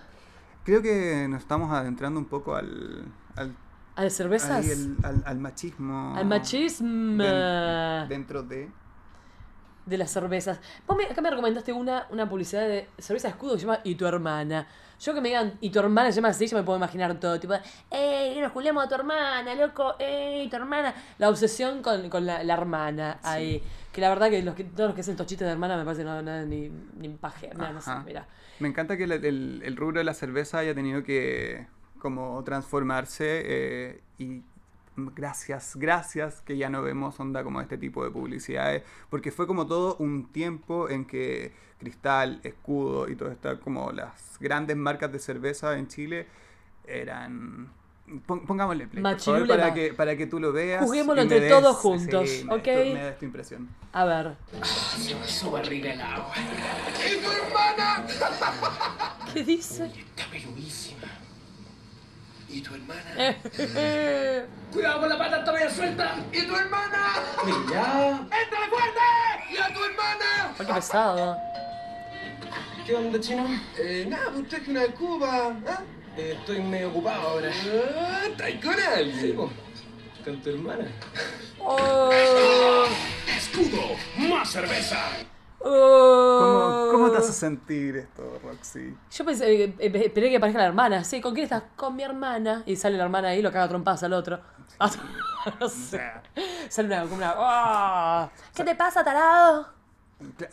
[0.65, 3.05] Creo que nos estamos adentrando un poco al,
[3.37, 3.57] al,
[3.97, 4.65] ¿A las cervezas?
[5.03, 6.15] al, al machismo.
[6.17, 7.23] Al machismo.
[7.23, 8.71] den- dentro de...
[9.87, 10.61] de las cervezas.
[10.87, 13.97] Vos me- acá me recomendaste una, una publicidad de cerveza escudo que se llama Y
[13.97, 14.67] tu hermana.
[15.01, 17.41] Yo que me digan Y tu hermana se llama así, yo me puedo imaginar todo.
[17.41, 17.55] Tipo,
[17.91, 18.41] ¡ey!
[18.41, 19.97] Nos culiamos a tu hermana, loco!
[19.99, 20.49] ¡ey!
[20.49, 20.95] Tu hermana.
[21.19, 23.61] La obsesión con, con la, la hermana ahí.
[23.93, 25.85] Que la verdad que, los que todos los que hacen estos chistes de hermana me
[25.85, 27.51] parece no, nada ni, ni paje.
[27.53, 28.29] No sé, mira.
[28.63, 31.67] Me encanta que el, rubro de la cerveza haya tenido que
[31.99, 34.43] como transformarse eh, y
[34.97, 39.67] gracias, gracias que ya no vemos onda como este tipo de publicidades, porque fue como
[39.67, 41.51] todo un tiempo en que
[41.81, 46.29] Cristal, Escudo y todo está como las grandes marcas de cerveza en Chile
[46.87, 47.73] eran...
[48.27, 50.83] pon- Pongámosle play, por favor, para que, para que tú lo veas.
[50.85, 52.63] Juguémoslo me entre des- todos sí, juntos, me ¿ok?
[52.63, 53.69] tu- me des tu impresión.
[53.93, 54.37] A ver.
[54.65, 56.33] Se me sube arriba el agua.
[59.33, 59.87] ¿Qué dice?
[59.87, 61.09] Está peludísima.
[62.49, 63.03] ¿Y tu hermana?
[63.17, 66.17] Eh, ¡Cuidado con la pata todavía suelta!
[66.33, 67.15] ¿Y tu hermana?
[67.71, 68.11] ¡Ya!
[68.21, 69.01] ¡Éntrale fuerte!
[69.53, 70.55] ¡Y a tu hermana!
[70.59, 71.37] qué pesado.
[72.87, 73.47] ¿Qué onda, chino?
[73.79, 75.57] Eh, nada, pues traje una de Cuba.
[75.67, 75.81] ¿ah?
[76.17, 77.51] Eh, estoy medio ocupado ahora.
[77.97, 79.21] Ah, ¿Estás con alguien?
[79.21, 79.51] Sí, po.
[80.25, 80.87] Con tu hermana.
[81.59, 82.85] Oh,
[83.37, 83.83] ¡Escudo!
[84.19, 84.99] ¡Más cerveza!
[85.61, 86.89] oh.
[86.91, 88.95] ¿Cómo, ¿Cómo te hace sentir esto, Roxy?
[89.11, 91.03] Yo pensé, eh, eh, esperé que aparezca la hermana.
[91.05, 91.65] Sí, ¿con quién estás?
[91.77, 92.63] Con mi hermana.
[92.67, 94.41] Y sale la hermana ahí y lo caga trompadas al otro.
[95.59, 96.01] No sé.
[96.69, 97.35] Sale una, como una.
[97.37, 99.67] "Ah, ¿Qué te pasa, tarado?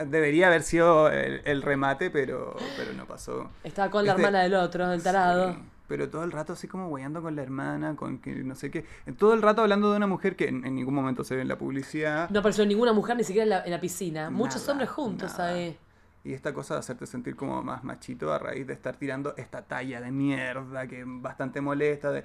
[0.05, 3.49] Debería haber sido el, el remate, pero, pero no pasó.
[3.63, 5.53] Estaba con la Este- hermana del otro, del tarado.
[5.53, 8.69] Sí, pero todo el rato así como weyando con la hermana, con que no sé
[8.71, 8.85] qué.
[9.17, 11.47] Todo el rato hablando de una mujer que en, en ningún momento se ve en
[11.47, 12.29] la publicidad.
[12.29, 14.29] No apareció ninguna mujer ni siquiera en la, en la piscina.
[14.29, 15.49] Muchos hombres juntos nada.
[15.53, 15.77] ahí.
[16.23, 19.61] Y esta cosa de hacerte sentir como más machito a raíz de estar tirando esta
[19.63, 22.11] talla de mierda que bastante molesta.
[22.11, 22.23] de-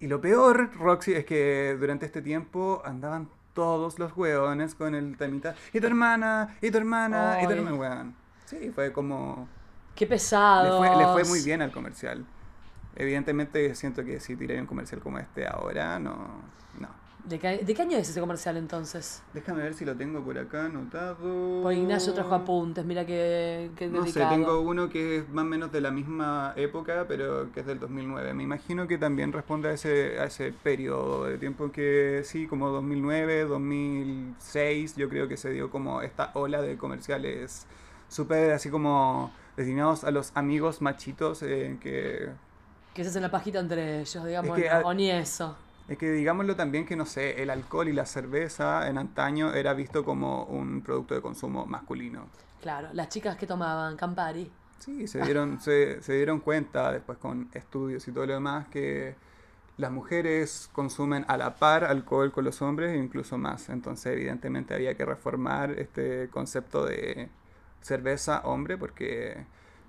[0.00, 5.16] Y lo peor, Roxy, es que durante este tiempo andaban todos los hueones con el
[5.16, 5.56] temita.
[5.72, 7.58] Y tu hermana, y tu hermana, y tu Ay.
[7.58, 8.14] hermana, weón.
[8.44, 9.48] Sí, fue como...
[9.96, 10.78] Qué Le pesado.
[10.78, 12.24] fue, le fue muy bien al comercial.
[12.94, 16.14] Evidentemente siento que si tiré un comercial como este ahora, no...
[16.78, 17.05] no.
[17.26, 19.20] ¿De qué, de qué año es ese comercial entonces?
[19.34, 21.60] Déjame ver si lo tengo por acá anotado.
[21.60, 24.30] Pues Ignacio trajo apuntes, mira qué, qué No sé, dedicado.
[24.30, 27.80] tengo uno que es más o menos de la misma época, pero que es del
[27.80, 28.32] 2009.
[28.32, 32.68] Me imagino que también responde a ese, a ese periodo de tiempo que sí, como
[32.68, 37.66] 2009, 2006, yo creo que se dio como esta ola de comerciales
[38.08, 42.28] súper así como destinados a los amigos machitos eh, que
[42.94, 45.56] Que se hacen la pajita entre ellos, digamos, Es que, no, o ni eso.
[45.88, 49.72] Es que digámoslo también que, no sé, el alcohol y la cerveza en antaño era
[49.72, 52.26] visto como un producto de consumo masculino.
[52.60, 54.50] Claro, las chicas que tomaban Campari.
[54.78, 59.14] Sí, se dieron, se, se dieron cuenta después con estudios y todo lo demás que
[59.78, 63.68] las mujeres consumen a la par alcohol con los hombres e incluso más.
[63.68, 67.28] Entonces, evidentemente, había que reformar este concepto de
[67.80, 69.44] cerveza hombre porque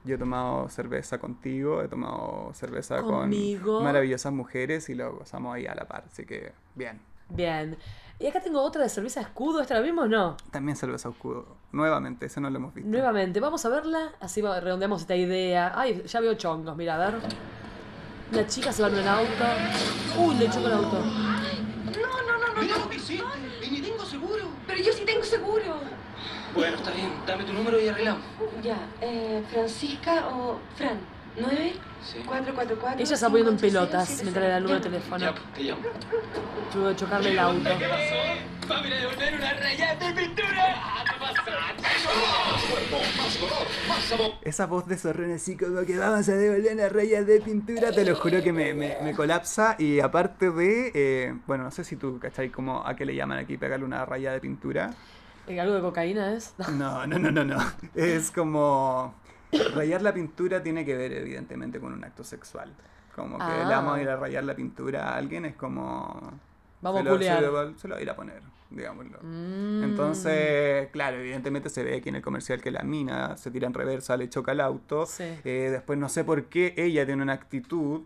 [0.08, 3.76] yo he tomado cerveza contigo, he tomado cerveza Conmigo.
[3.76, 6.06] con maravillosas mujeres y lo gozamos ahí a la par.
[6.12, 7.00] Así que, bien.
[7.30, 7.78] Bien.
[8.20, 10.38] Y acá tengo otra de cerveza escudo, ¿esta la vimos o no?
[10.50, 11.46] También cerveza oscuro.
[11.72, 12.90] Nuevamente, ese no lo hemos visto.
[12.90, 15.72] Nuevamente, vamos a verla, así redondeamos esta idea.
[15.76, 17.20] Ay, ya veo chongos, mira, a ver.
[18.32, 19.46] Una chica se va en un auto.
[20.20, 21.00] Uy, le chocó el auto.
[21.00, 22.62] No, no, no, no.
[22.64, 22.78] No.
[22.80, 23.24] lo que hiciste.
[23.66, 24.44] Y ni tengo seguro.
[24.66, 25.80] Pero yo sí tengo seguro.
[26.58, 27.10] Bueno, está bien.
[27.28, 28.24] Dame tu número y arreglamos.
[28.64, 30.98] Ya, eh, Francisca o Fran,
[31.40, 32.20] 9 Sí.
[32.26, 35.18] 444 Ella se va poniendo en 586 pelotas mientras le da el número de teléfono.
[35.26, 35.82] Ya, te llamo.
[36.74, 37.70] Tuvo que chocarle el auto.
[37.70, 40.84] ¡Va a venir a devolver una raya de pintura!
[44.42, 47.92] ¿Qué Esa voz de zorrón así como que vamos a devolver una raya de pintura,
[47.92, 49.76] te lo juro que me, me- me colapsa.
[49.78, 52.50] Y aparte de, eh, bueno, no sé si tú, ¿cachai?
[52.50, 54.92] Como a qué le llaman aquí pegarle una raya de pintura.
[55.48, 56.54] ¿Eh, ¿Algo de cocaína es?
[56.74, 57.58] No, no, no, no, no.
[57.96, 59.16] Es como...
[59.76, 62.74] Rayar la pintura tiene que ver evidentemente con un acto sexual.
[63.16, 63.66] Como que Ah.
[63.68, 66.32] le vamos a ir a rayar la pintura a alguien, es como...
[66.82, 67.40] Vamos se a lo, culear.
[67.40, 69.18] se, lo, se lo va a ir a poner, digámoslo.
[69.24, 69.84] Mm.
[69.84, 73.74] Entonces, claro, evidentemente se ve aquí en el comercial que la mina se tira en
[73.74, 75.06] reversa, le choca el auto.
[75.08, 75.24] Sí.
[75.44, 78.02] Eh, después no sé por qué ella tiene una actitud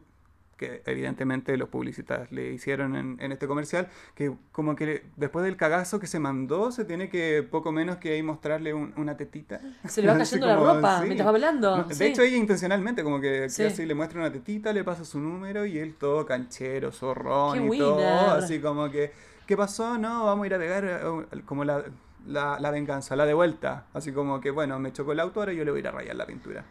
[0.62, 5.58] que evidentemente los publicistas le hicieron en, en este comercial, que como que después del
[5.58, 9.60] cagazo que se mandó, se tiene que poco menos que ahí mostrarle un- una tetita.
[9.88, 11.06] Se le va cayendo la como, ropa sí.
[11.06, 11.78] mientras va hablando.
[11.78, 12.04] No, de sí.
[12.04, 13.64] hecho, ella intencionalmente, como que, Sí.
[13.64, 17.76] así le muestra una tetita, le pasa su número y él todo canchero, zorrón Qué
[17.76, 17.96] y todo.
[17.98, 18.30] winner.
[18.30, 19.12] Así como que,
[19.48, 19.98] ¿qué pasó?
[19.98, 21.84] No, vamos a ir a pegar eh, como la,
[22.28, 23.86] la, la venganza, la de vuelta.
[23.94, 25.92] Así como que, bueno, me chocó el auto, ahora yo le voy a ir a
[25.92, 26.64] rayar la pintura.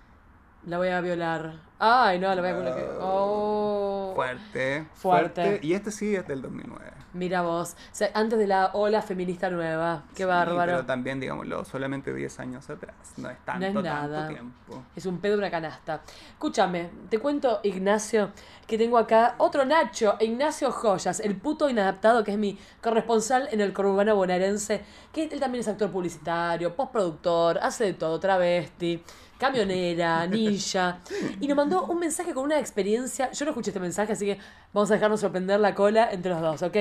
[0.67, 1.53] La voy a violar.
[1.79, 2.99] Ay, no, la voy a violar.
[3.01, 4.13] Oh.
[4.15, 5.61] Fuerte, Fuerte.
[5.63, 6.91] Y este sí es del 2009.
[7.15, 7.73] Mira vos.
[7.73, 10.05] O sea, antes de la ola feminista nueva.
[10.11, 10.73] Qué Sí, bárbaro.
[10.73, 12.95] Pero también, digámoslo, solamente 10 años atrás.
[13.17, 14.19] No es tanto, No es nada.
[14.19, 14.83] tanto tiempo.
[14.95, 16.03] Es un pedo de una canasta.
[16.33, 18.31] Escúchame, te cuento, Ignacio,
[18.67, 23.61] que tengo acá otro Nacho, Ignacio Joyas, el puto inadaptado que es mi corresponsal en
[23.63, 24.83] el conurbano bonaerense,
[25.13, 29.03] que él también es actor publicitario, postproductor, hace de todo, travesti,
[29.41, 31.01] camionera, ninja.
[31.41, 33.32] Y nos mandó un mensaje con una experiencia.
[33.32, 34.38] Yo no escuché este mensaje, así que
[34.72, 36.76] vamos a dejarnos sorprender la cola entre los dos, ¿ok?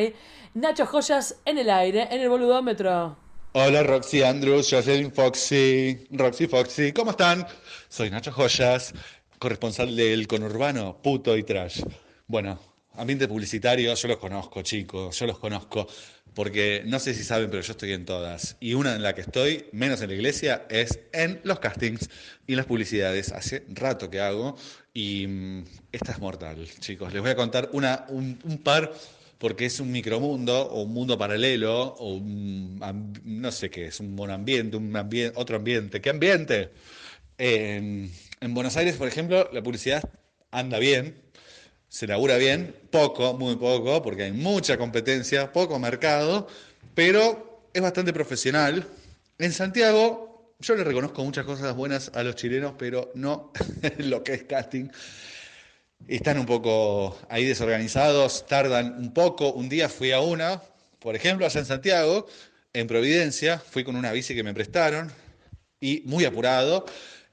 [0.54, 3.18] Nacho Joyas en el aire, en el boludómetro.
[3.54, 7.48] Hola Roxy Andrews, Jocelyn Foxy, Roxy Foxy, ¿cómo están?
[7.88, 8.94] Soy Nacho Joyas,
[9.40, 11.82] corresponsal del conurbano, puto y trash.
[12.28, 12.60] Bueno,
[13.00, 15.88] ambiente publicitario, yo los conozco, chicos, yo los conozco,
[16.34, 18.58] porque no sé si saben, pero yo estoy en todas.
[18.60, 22.10] Y una en la que estoy, menos en la iglesia, es en los castings
[22.48, 23.32] y las publicidades.
[23.32, 24.56] Hace rato que hago
[24.94, 27.12] y mm, esta es mortal, chicos.
[27.14, 28.94] Les voy a contar una, un, un par
[29.38, 32.80] porque es un micromundo o un mundo paralelo o un,
[33.24, 36.02] no sé qué, es un buen ambiente, un ambien- otro ambiente.
[36.02, 36.72] ¿Qué ambiente?
[37.38, 40.04] En, en Buenos Aires, por ejemplo, la publicidad
[40.52, 41.16] anda bien,
[41.90, 46.48] se labura bien, poco, muy poco, porque hay mucha competencia, poco mercado,
[46.94, 48.88] pero es bastante profesional.
[49.40, 53.52] En Santiago, yo le reconozco muchas cosas buenas a los chilenos, pero no
[53.98, 54.90] lo que es casting.
[56.08, 59.52] Están un poco ahí desorganizados, tardan un poco.
[59.52, 60.62] Un día fui a una,
[61.00, 62.28] por ejemplo, allá en Santiago,
[62.72, 65.12] en Providencia, fui con una bici que me prestaron
[65.82, 66.86] y muy apurado.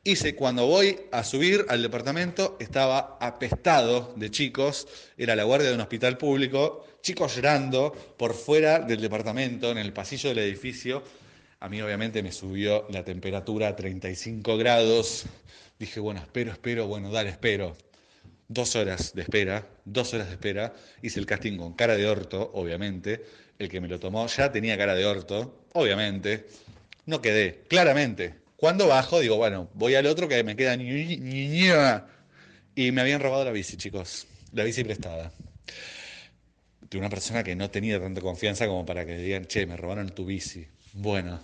[0.07, 4.87] Hice cuando voy a subir al departamento, estaba apestado de chicos,
[5.19, 9.93] era la guardia de un hospital público, chicos llorando por fuera del departamento, en el
[9.93, 11.03] pasillo del edificio.
[11.59, 15.25] A mí obviamente me subió la temperatura a 35 grados.
[15.77, 17.77] Dije, bueno, espero, espero, bueno, dale, espero.
[18.47, 20.73] Dos horas de espera, dos horas de espera.
[21.03, 23.25] Hice el casting con cara de orto, obviamente.
[23.59, 26.47] El que me lo tomó ya tenía cara de orto, obviamente.
[27.07, 28.46] No quedé, claramente.
[28.57, 31.71] Cuando bajo, digo, bueno, voy al otro que me queda ni- ni- ni-
[32.75, 34.27] Y me habían robado la bici, chicos.
[34.53, 35.33] La bici prestada.
[36.91, 40.09] De una persona que no tenía tanta confianza como para que digan, che, me robaron
[40.11, 40.67] tu bici.
[40.93, 41.41] Bueno,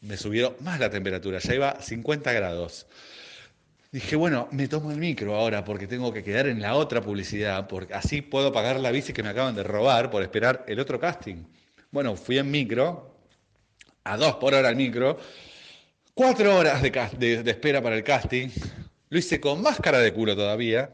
[0.00, 2.86] me subieron más la temperatura, ya iba a 50 grados.
[3.90, 7.66] Dije, bueno, me tomo el micro ahora porque tengo que quedar en la otra publicidad,
[7.68, 11.00] porque así puedo pagar la bici que me acaban de robar por esperar el otro
[11.00, 11.44] casting.
[11.90, 13.16] Bueno, fui en micro,
[14.04, 15.18] a dos por hora el micro,
[16.18, 18.48] cuatro horas de, espera para el casting,
[19.08, 20.92] lo hice con más cara de culo todavía,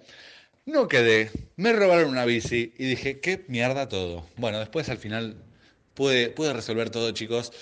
[0.66, 4.26] no quedé, me robaron una bici y dije, qué mierda todo.
[4.36, 5.36] Bueno, después al final
[5.94, 7.52] pude, resolver todo, chicos.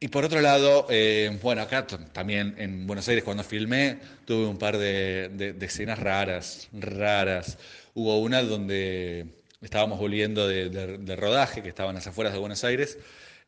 [0.00, 4.58] Y por otro lado, eh, bueno, acá también en Buenos Aires cuando filmé tuve un
[4.58, 7.56] par de, escenas raras, raras.
[7.94, 9.26] Hubo una donde
[9.62, 12.98] estábamos volviendo de, de- rodaje, que estaban las afueras de Buenos Aires,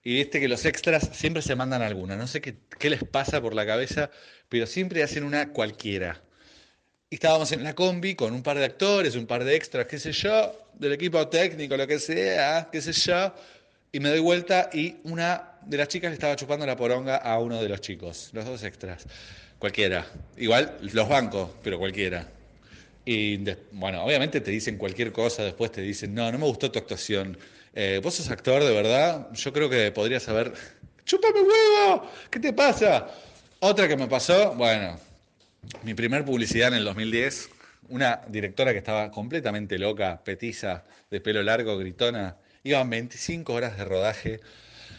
[0.06, 2.14] y viste que los extras siempre se mandan alguna.
[2.14, 2.54] No sé qué,
[2.88, 4.08] les pasa por la cabeza,
[4.48, 6.22] pero siempre hacen una cualquiera.
[7.10, 10.12] Estábamos en la combi con un par de actores, un par de extras, qué sé
[10.12, 13.34] yo, del equipo técnico, lo que sea, qué sé yo.
[13.90, 17.40] Y me doy vuelta y una de las chicas le estaba chupando la poronga a
[17.40, 19.06] uno de los chicos, los dos extras.
[19.58, 20.06] Cualquiera.
[20.36, 22.28] Igual los bancos, pero cualquiera.
[23.04, 23.38] Y
[23.72, 27.36] bueno, obviamente te dicen cualquier cosa, después te dicen, no, no me gustó tu actuación.
[27.78, 30.54] Eh, vos sos actor de verdad, yo creo que podrías haber...
[31.04, 32.10] ¡Chúpame huevo!
[32.30, 33.06] ¿Qué te pasa?
[33.60, 34.98] Otra que me pasó, bueno,
[35.82, 37.50] mi primer publicidad en el 2010,
[37.90, 43.84] una directora que estaba completamente loca, petiza, de pelo largo, gritona, iban 25 horas de
[43.84, 44.40] rodaje,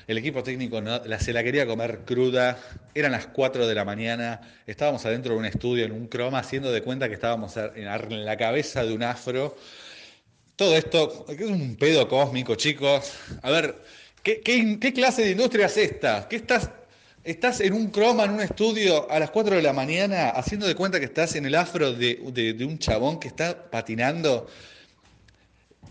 [0.05, 0.79] el equipo técnico
[1.17, 2.59] se la quería comer cruda,
[2.93, 6.71] eran las 4 de la mañana, estábamos adentro de un estudio en un croma haciendo
[6.71, 9.57] de cuenta que estábamos en la cabeza de un afro.
[10.57, 13.13] Todo esto es un pedo cósmico, chicos.
[13.43, 13.75] A ver,
[14.23, 14.41] ¿qué,
[14.91, 16.27] clase de industria es esta?
[16.27, 16.71] ¿Qué estás
[17.23, 20.75] Estás en un croma, en un estudio, a las 4 de la mañana, haciendo de
[20.75, 22.17] cuenta que estás en el afro de,
[22.65, 24.47] un chabón que está patinando.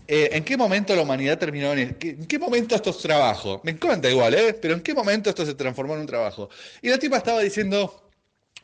[0.07, 3.61] Eh, ¿En qué momento la humanidad terminó en, qué- ¿En qué momento esto es trabajo?
[3.63, 4.53] Me encanta igual, ¿eh?
[4.59, 6.49] Pero ¿en qué momento esto se transformó en un trabajo?
[6.81, 8.09] Y la tipa estaba diciendo,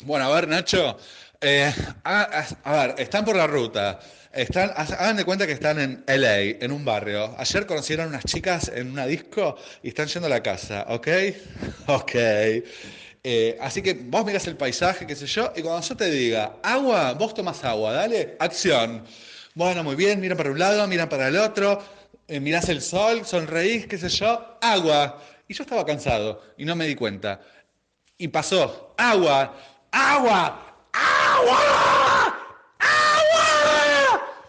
[0.06, 0.97] bueno, a ver, Nacho,
[1.41, 1.72] eh,
[2.04, 3.99] a, a- a ver, están por la ruta.
[4.34, 7.36] Están, ha- hagan de cuenta que están en LA, en un barrio.
[7.38, 11.07] Ayer conocieron unas chicas en una disco y están yendo a la casa, ¿ok?
[11.88, 12.15] Ok.
[13.25, 16.57] Eh, así que vos mirás el paisaje, qué sé yo, y cuando yo te diga
[16.61, 19.03] agua, vos tomás agua, dale, acción.
[19.55, 21.81] Bueno, muy bien, miran para un lado, miran para el otro,
[22.27, 25.21] eh, mirás el sol, sonreís, qué sé yo, agua.
[25.47, 27.39] Y yo estaba cansado y no me di cuenta.
[28.17, 29.55] Y pasó, agua,
[29.91, 32.39] agua, agua.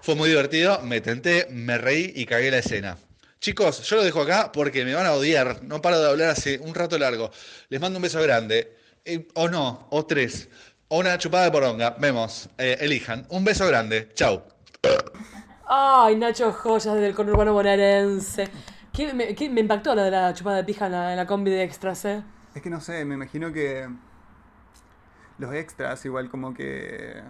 [0.05, 2.99] Fue muy divertido, me tenté, me reí y cagué la escena.
[3.41, 5.63] Chicos, yo lo dejo acá porque me van a odiar.
[5.63, 7.31] No paro de hablar hace un rato largo.
[7.71, 8.77] Les mando un beso grande.
[9.03, 10.51] Eh, o no, o tres.
[10.89, 11.97] O una chupada de poronga.
[11.99, 12.51] Vemos.
[12.59, 13.25] Eh, elijan.
[13.31, 14.11] Un beso grande.
[14.13, 14.43] Chau.
[15.67, 18.51] Ay, Nacho Joyas del conurbano bonaerense.
[18.93, 21.27] ¿Qué me, qué me impactó la de la chupada de pija en la, en la
[21.27, 22.23] combi de extras, eh?
[22.55, 23.89] Es que no sé, me imagino que
[25.39, 27.23] los extras igual como que...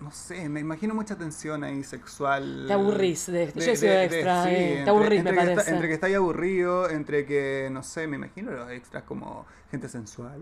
[0.00, 2.64] No sé, me imagino mucha tensión ahí sexual.
[2.68, 3.58] Te aburrís de esto.
[3.60, 5.70] Yo he sido extra, eh, te aburrís, me entre que está- parece.
[5.74, 9.88] entre que está ahí aburrido, entre que, no sé, me imagino los extras como gente
[9.88, 10.40] sensual.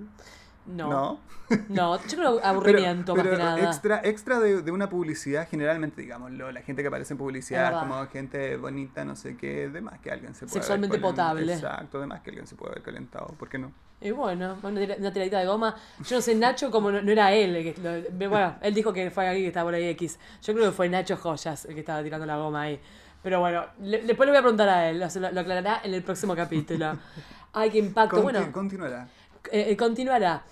[0.67, 0.91] No.
[0.91, 1.21] ¿No?
[1.69, 3.65] No, yo creo aburrimiento Pero- más que nada.
[3.65, 8.05] Extra, extra de, de una publicidad, generalmente, digámoslo, la gente que aparece en publicidad, como
[8.09, 11.55] gente bonita, no sé qué, de más que alguien se puede Sexualmente potable.
[11.55, 13.73] Exacto, de más que alguien se puede haber calentado, ¿por qué no?
[14.01, 15.75] Y bueno, una, tira- una tiradita de goma.
[16.07, 17.57] Yo no sé, Nacho, como no, no era él.
[17.57, 20.19] el que lo- bueno, él dijo que fue alguien que estaba por ahí X.
[20.43, 22.79] Yo creo que fue Nacho Joyas el que estaba tirando la goma ahí.
[23.23, 25.01] Pero bueno, le- después le voy a preguntar a él.
[25.01, 26.99] Lo, lo aclarará en el próximo capítulo.
[27.55, 28.17] Ay, qué impacto.
[28.17, 29.09] Conti- bueno, continuará.
[29.51, 30.43] eh, eh, continuará.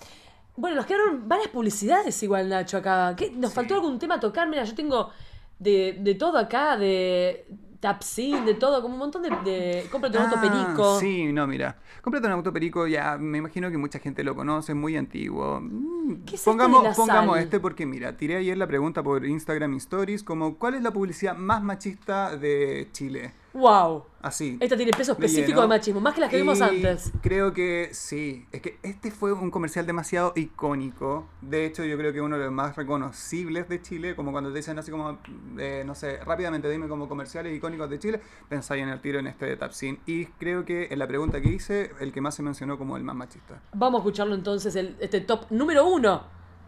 [0.57, 3.13] Bueno, nos quedaron varias publicidades igual, Nacho, acá.
[3.15, 3.29] ¿Qué?
[3.31, 4.47] ¿Nos faltó algún tema a tocar?
[4.49, 5.11] Mira, yo tengo
[5.59, 7.45] de, de todo acá, de
[7.85, 9.29] Tapsin, de todo, como un montón de...
[9.29, 10.99] de cómprate un auto Ah, perico.
[10.99, 11.77] Sí, no, mira.
[12.01, 15.59] Cómprate un auto perico, ya me imagino que mucha gente lo conoce, muy antiguo.
[15.61, 17.43] Mm, ¿Qué es esto pongamos de la pongamos sal?
[17.43, 21.35] este porque, mira, tiré ayer la pregunta por Instagram Stories como ¿cuál es la publicidad
[21.35, 23.33] más machista de Chile?
[23.55, 24.03] ¡Wow!
[24.21, 24.57] Así.
[24.59, 25.61] Esta tiene peso específico lleno.
[25.61, 27.11] de machismo, más que las que vimos antes.
[27.21, 28.43] Creo que sí.
[28.51, 31.29] Es que este fue un comercial demasiado icónico.
[31.41, 34.57] De hecho, yo creo que uno de los más reconocibles de Chile, como cuando te
[34.57, 35.19] dicen así como,
[35.59, 39.27] eh, no sé, rápidamente dime como comerciales icónicos de Chile, pensáis en el tiro en
[39.27, 39.99] este de Tapsin.
[40.07, 43.03] Y creo que en la pregunta que hice, el que más se mencionó como el
[43.03, 43.61] más machista.
[43.73, 45.94] Vamos a escucharlo entonces, el, este top número uno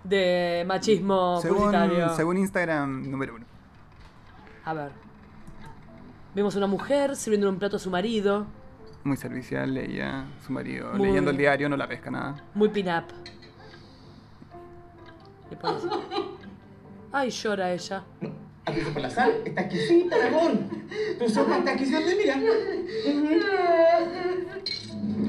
[0.04, 2.10] de machismo Según, publicitario.
[2.16, 3.46] según Instagram, número uno.
[4.64, 4.92] A ver.
[6.34, 8.46] Vemos una mujer sirviendo un plato a su marido,
[9.04, 12.36] Muy servicial, ella, su marido, Muy- leyendo el diario, no la pesca nada.
[12.54, 13.06] muy pin-up.
[17.12, 18.04] Ay, llora ella.
[18.66, 20.52] Aviso por la sal, está exquisita, amor.
[21.18, 22.00] Tu sopa está exquisita,
[22.36, 24.24] mira.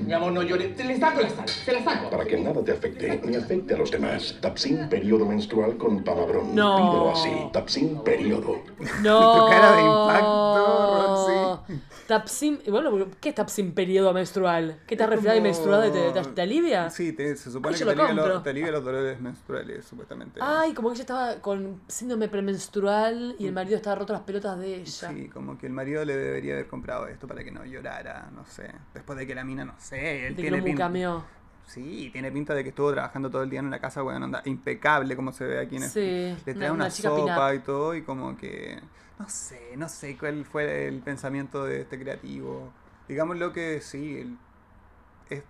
[0.08, 0.74] Mi amor, no llores.
[0.74, 2.08] Te le saco la sal, se la saco.
[2.08, 4.34] Para que nada te afecte ni afecte a los demás.
[4.40, 6.54] Tapsin periodo menstrual con palabrón.
[6.54, 6.76] No.
[6.76, 7.50] Pídelo así.
[7.52, 8.56] Tapsin periodo.
[9.02, 9.44] No.
[9.44, 11.74] Tu cara de impacto, Roxy.
[12.08, 12.58] Tapsin.
[12.70, 14.80] Bueno, ¿qué es Tapsin periodo menstrual?
[14.86, 16.88] ¿Qué te resfriada y como- y te, te, te alivia?
[16.88, 19.84] Sí, te- se supone Ay, que te lo alivia, los, te alivia los dolores menstruales,
[19.84, 20.40] supuestamente.
[20.42, 24.58] Ay, como que ella estaba con síndrome premenstrual y el marido estaba roto las pelotas
[24.58, 25.10] de ella.
[25.10, 28.46] Sí, como que el marido le debería haber comprado esto para que no llorara, no
[28.46, 28.70] sé.
[28.94, 30.84] Después de que la mina, no sé, él De que tiene lo pinta.
[30.86, 31.24] mucameó.
[31.66, 34.40] Sí, tiene pinta de que estuvo trabajando todo el día en una casa, bueno, anda
[34.46, 36.36] impecable como se ve aquí en Sí, el...
[36.46, 38.80] Le trae una- sopa y todo y como que...
[39.18, 42.72] No sé, no sé cuál fue el pensamiento de este creativo.
[43.08, 44.38] Digámoslo que sí, el-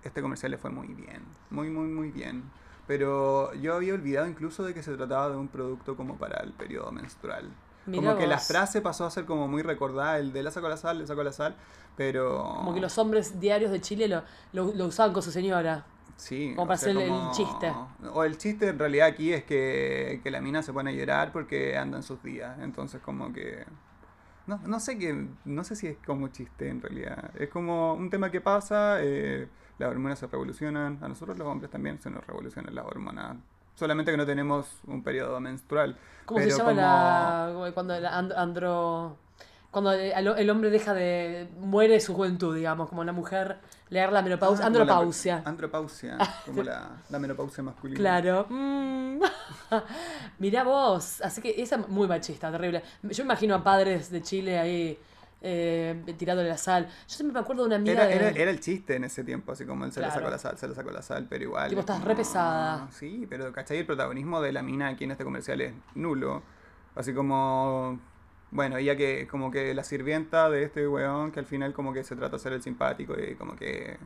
[0.02, 2.42] este comercial le fue muy bien, muy, muy, muy bien.
[2.86, 6.52] Pero yo había olvidado incluso de que se trataba de un producto como para el
[6.52, 7.50] periodo menstrual.
[7.86, 10.68] Mirá como que la frase pasó a ser como muy recordada, el de la saco
[10.68, 11.54] la sal, le saco la sal,
[11.96, 12.42] pero...
[12.56, 15.84] Como que los hombres diarios de Chile lo, lo, lo usaban con su señora.
[16.18, 17.72] Sí, Como para hacer el chiste.
[18.12, 21.30] O el chiste en realidad aquí es que, que la mina se pone a llorar
[21.32, 22.58] porque anda en sus días.
[22.60, 23.64] Entonces como que...
[24.48, 27.30] No, no sé que, no sé si es como chiste en realidad.
[27.38, 29.46] Es como un tema que pasa, eh,
[29.78, 33.36] las hormonas se revolucionan, a nosotros los hombres también se nos revolucionan las hormonas.
[33.74, 35.96] Solamente que no tenemos un periodo menstrual.
[36.24, 37.50] ¿Cómo Pero se llama como- la.
[37.54, 39.16] como Cuando el and- andro.
[39.70, 41.48] Cuando el, el hombre deja de.
[41.60, 43.58] muere su juventud, digamos, como la mujer
[43.90, 44.64] le da la menopausia.
[44.66, 45.42] Ah, como la- andropausia.
[45.44, 47.98] andropausia, como la, la menopausia masculina.
[47.98, 48.46] Claro.
[48.48, 49.20] Mm.
[50.38, 51.20] Mirá vos.
[51.22, 52.82] Así que esa es muy machista, terrible.
[53.02, 54.98] Yo me imagino a padres de Chile ahí
[55.40, 56.86] eh, tirándole la sal.
[56.86, 58.14] Yo siempre me acuerdo de una amiga Era, de...
[58.16, 60.20] era, era el chiste en ese tiempo, así como él se le Claro.
[60.20, 61.68] sacó la sal, se le sacó la sal, pero igual.
[61.68, 62.88] Tipo, es estás como- re pesada.
[62.90, 63.78] Sí, pero ¿cachai?
[63.78, 66.42] El protagonismo de la mina aquí en este comercial es nulo.
[66.94, 68.00] Así como.
[68.50, 72.02] Bueno, ella que como que la sirvienta de este weón que al final como que
[72.04, 73.98] se trata de ser el simpático y como que.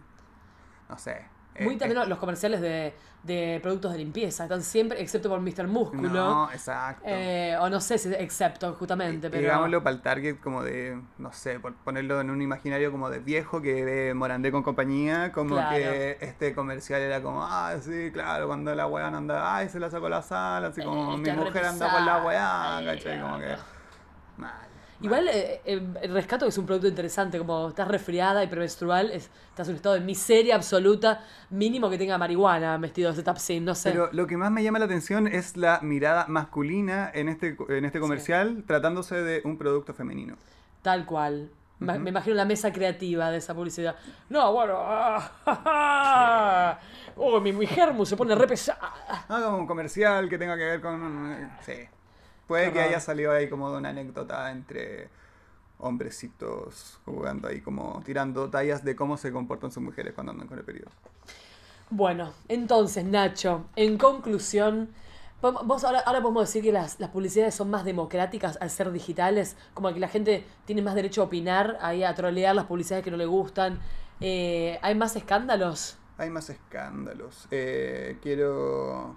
[0.88, 1.24] No sé.
[1.60, 4.44] Muy eh, también eh, los comerciales de, de productos de limpieza.
[4.44, 5.66] Están siempre, excepto por Mr.
[5.66, 6.08] Músculo.
[6.08, 7.04] No, exacto.
[7.06, 9.42] Eh, o no sé si excepto, justamente, pero...
[9.42, 13.18] Digámoslo para el target como de, no sé, por ponerlo en un imaginario como de
[13.18, 15.76] viejo que ve Morandé con compañía, como Claro.
[15.76, 19.90] que este comercial era como, ah, sí, claro, cuando la weá anda, ay, se la
[19.90, 23.20] sacó la sal, así como Eh, mi está re mujer anda con la weá, ¿cachai?
[23.20, 23.56] Como que...
[24.36, 24.68] Mal.
[25.00, 29.30] Igual eh, eh, el rescato es un producto interesante, como estás resfriada y premenstrual, es-
[29.48, 33.74] estás en un estado de miseria absoluta, mínimo que tenga marihuana vestido de Tapsin, no
[33.74, 33.90] sé.
[33.90, 37.84] Pero lo que más me llama la atención es la mirada masculina en este, en
[37.84, 40.36] este comercial tratándose de un producto femenino.
[40.82, 41.50] Tal cual.
[41.80, 43.96] Me imagino la mesa creativa de esa publicidad.
[44.28, 44.76] No, bueno.
[44.78, 46.78] ah, ja, ja.
[47.16, 48.92] Oh, mi, mi germu se pone re pesada.
[49.28, 51.32] Ah, como un comercial que tenga que ver con...
[51.32, 51.72] eh, Sí.
[52.46, 55.08] Puede que haya salido ahí como de una anécdota entre
[55.78, 60.58] hombrecitos jugando ahí como tirando tallas de cómo se comportan sus mujeres cuando andan con
[60.58, 60.90] el periodo.
[61.90, 64.90] Bueno, entonces, Nacho, en conclusión,
[65.42, 69.56] vos ahora, ahora podemos decir que las, las publicidades son más democráticas al ser digitales,
[69.74, 73.10] como que la gente tiene más derecho a opinar, ahí a trolear las publicidades que
[73.10, 73.78] no le gustan.
[74.20, 75.98] Eh, ¿Hay más escándalos?
[76.16, 77.48] Hay más escándalos.
[77.50, 79.16] Eh, quiero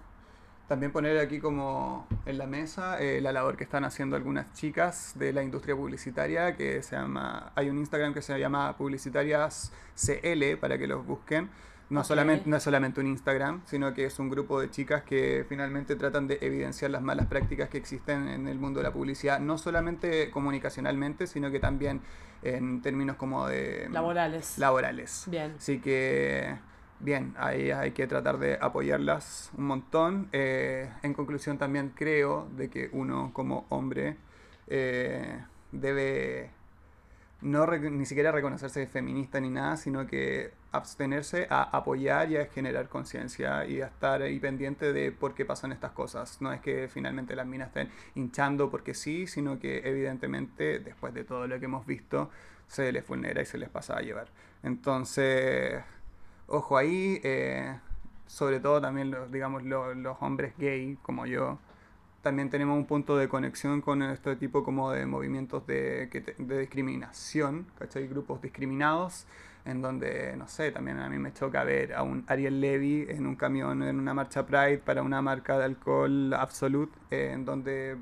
[0.68, 5.14] también poner aquí como en la mesa eh, la labor que están haciendo algunas chicas
[5.16, 10.58] de la industria publicitaria que se llama, hay un Instagram que se llama Publicitarias CL
[10.60, 11.50] para que los busquen.
[11.88, 12.06] No, Ok.
[12.08, 15.96] solamente, no es solamente un Instagram, sino que es un grupo de chicas que finalmente
[15.96, 19.60] tratan de evidenciar las malas prácticas que existen en el mundo de la publicidad, no
[19.60, 22.02] solamente comunicacionalmente, sino que también
[22.42, 23.88] en términos como de...
[23.92, 24.58] Laborales.
[24.58, 25.26] Laborales.
[25.28, 25.54] Bien.
[25.60, 26.58] Así que,
[27.00, 30.30] bien, ahí hay que tratar de apoyarlas un montón.
[30.32, 34.18] Eh, en conclusión, también creo de que uno como hombre
[34.68, 35.40] eh,
[35.72, 36.52] debe
[37.42, 42.90] no ni siquiera reconocerse feminista ni nada, sino que abstenerse a apoyar y a generar
[42.90, 46.42] conciencia y a estar ahí pendiente de por qué pasan estas cosas.
[46.42, 51.24] No es que finalmente las minas estén hinchando porque sí, sino que evidentemente después de
[51.24, 52.30] todo lo que hemos visto
[52.68, 54.28] se les vulnera y se les pasa a llevar.
[54.64, 55.84] Entonces,
[56.48, 57.78] ojo ahí, eh,
[58.28, 61.60] sobre todo también los, digamos, lo- los hombres gay como yo,
[62.22, 66.08] también tenemos un punto de conexión con este tipo como de movimientos de,
[66.40, 68.08] de discriminación, ¿cachai?
[68.08, 69.28] Grupos discriminados,
[69.64, 73.28] en donde, no sé, también a mí me choca ver a un Ariel Levy en
[73.28, 77.96] un camión, en una marcha Pride para una marca de alcohol Absolute, eh, en donde...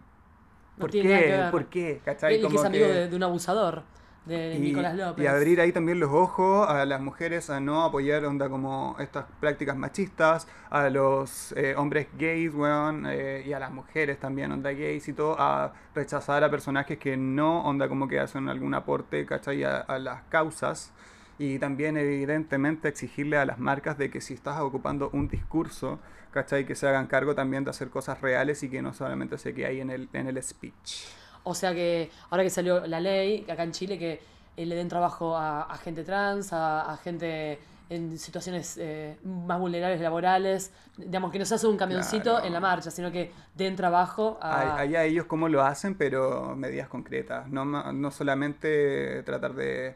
[0.77, 1.47] No ¿Por qué?
[1.51, 2.01] ¿Por qué?
[2.03, 2.35] ¿Cachai?
[2.35, 3.83] Y que es Como amigo que- de, de un abusador,
[4.25, 5.23] de y, Nicolás López.
[5.23, 9.25] y abrir ahí también los ojos a las mujeres a no apoyar onda como estas
[9.39, 14.71] prácticas machistas, a los eh, hombres gays, weón, eh, y a las mujeres también, onda
[14.71, 19.25] gays y todo, a rechazar a personajes que no, onda como que hacen algún aporte,
[19.25, 19.63] ¿cachai?
[19.63, 20.93] A, a las causas.
[21.39, 25.99] Y también evidentemente exigirle a las marcas de que si estás ocupando un discurso,
[26.31, 26.65] ¿cachai?
[26.65, 29.65] Que se hagan cargo también de hacer cosas reales y que no solamente se quede
[29.65, 31.22] ahí en el, en el speech.
[31.43, 34.21] O sea que ahora que salió la ley acá en Chile que
[34.55, 39.59] eh, le den trabajo a, a gente trans, a, a gente en situaciones eh, más
[39.59, 42.45] vulnerables laborales, digamos que no se hace un camioncito Claro.
[42.45, 44.77] en la marcha, sino que den trabajo a...
[44.77, 47.49] Allá ellos cómo lo hacen, pero medidas concretas.
[47.49, 49.95] No, no solamente tratar de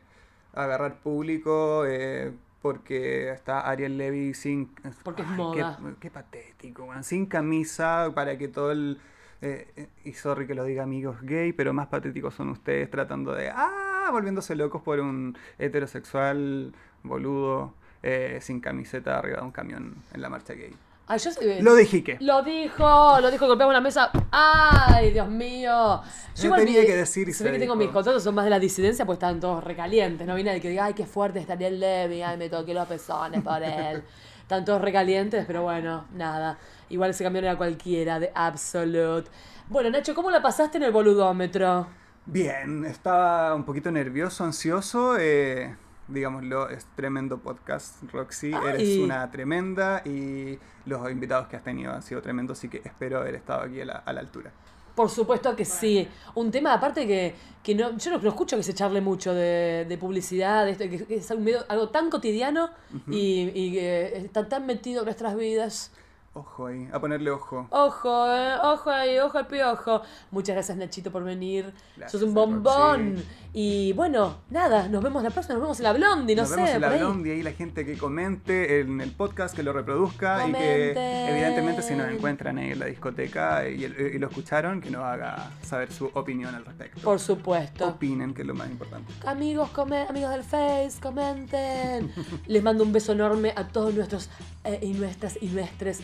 [0.53, 4.75] agarrar público eh, porque está Ariel Levy sin...
[5.03, 5.77] Porque es moda.
[5.81, 7.03] Qué, qué patético, weón.
[7.03, 8.99] Sin camisa para que todo el...
[9.41, 13.33] eh, eh, y sorry que lo diga amigos gay, pero más patéticos son ustedes tratando
[13.33, 13.49] de...
[13.49, 16.73] Ah, volviéndose locos por un heterosexual
[17.03, 17.73] boludo
[18.03, 20.73] eh, sin camiseta arriba de un camión en la marcha gay.
[21.09, 22.17] Ay, yo, eh, Lo dije que.
[22.19, 24.11] Lo dijo, lo dijo, golpeaba una mesa.
[24.29, 26.01] ¡Ay, Dios mío!
[26.01, 28.49] No igual tenía que decir y Se ve que tengo mis contratos, son más de
[28.49, 30.27] la disidencia, pues estaban todos recalientes.
[30.27, 32.21] No vi nadie que diga, ¡ay, qué fuerte estaría el Levi!
[32.21, 34.03] ¡Ay, me toqué los pezones por él!
[34.47, 36.57] Están todos recalientes, pero bueno, nada.
[36.87, 39.29] Igual ese camión era cualquiera, de Absolute.
[39.67, 41.85] Bueno, Nacho, ¿cómo la pasaste en el boludómetro?
[42.25, 45.17] Bien, estaba un poquito nervioso, ansioso.
[45.19, 45.75] Eh,
[46.07, 48.53] digámoslo, es tremendo podcast, Roxy.
[48.53, 53.19] Eres una tremenda y los invitados que has tenido han sido tremendos, así que espero
[53.19, 54.53] haber estado aquí a la, a la altura.
[54.97, 56.07] Por supuesto que sí.
[56.33, 59.85] Un tema aparte que, que no, yo no, no escucho que se charle mucho de,
[59.87, 62.71] de publicidad, de esto, que, que es un medio- algo tan cotidiano
[63.11, 65.91] y, y que está tan metido en nuestras vidas.
[66.38, 67.67] Ojo ahí, a ponerle ojo.
[67.71, 70.01] Ojo, eh, ojo ahí, ojo al piojo.
[70.31, 71.73] Muchas gracias Nachito por venir.
[71.95, 73.15] Gracias, Sos un bombón.
[73.53, 76.55] Y bueno, nada, nos vemos la próxima, nos vemos en la Blondie, no Nos sé.
[76.57, 76.99] vemos en la ahí.
[76.99, 80.91] Blondie ahí la gente que comente en el podcast, que lo reproduzca y que
[81.31, 85.51] evidentemente si nos encuentran ahí en la discoteca y, y lo escucharon, que nos haga
[85.63, 87.01] saber su opinión al respecto.
[87.01, 87.88] Por supuesto.
[87.88, 89.11] Opinen, que es lo más importante.
[89.25, 92.11] Amigos, come- amigos del Face, comenten.
[92.47, 94.29] Les mando un beso enorme a todos nuestros
[94.63, 95.99] eh, y nuestras y nuestros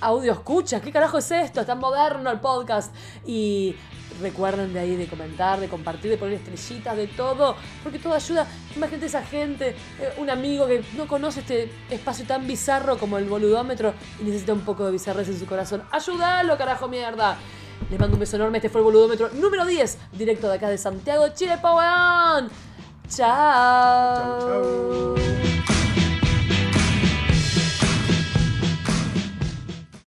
[0.00, 0.80] audio escucha.
[0.80, 1.60] ¿Qué carajo es esto?
[1.60, 2.94] Es tan moderno el podcast.
[3.26, 3.76] Y
[4.20, 7.56] recuerden de ahí de comentar, de compartir, de poner estrellitas, de todo.
[7.82, 8.46] Porque todo ayuda.
[8.76, 13.24] Imagínate esa gente, eh, un amigo que no conoce este espacio tan bizarro como el
[13.24, 15.82] boludómetro y necesita un poco de bizarrez en su corazón.
[15.90, 17.38] ¡Ayúdalo, carajo mierda!
[17.90, 18.58] Les mando un beso enorme.
[18.58, 22.48] Este fue el boludómetro número 10, directo de acá de Santiago, Chile, Pauán.
[23.08, 24.40] Chao.
[24.40, 25.79] Chau, chau.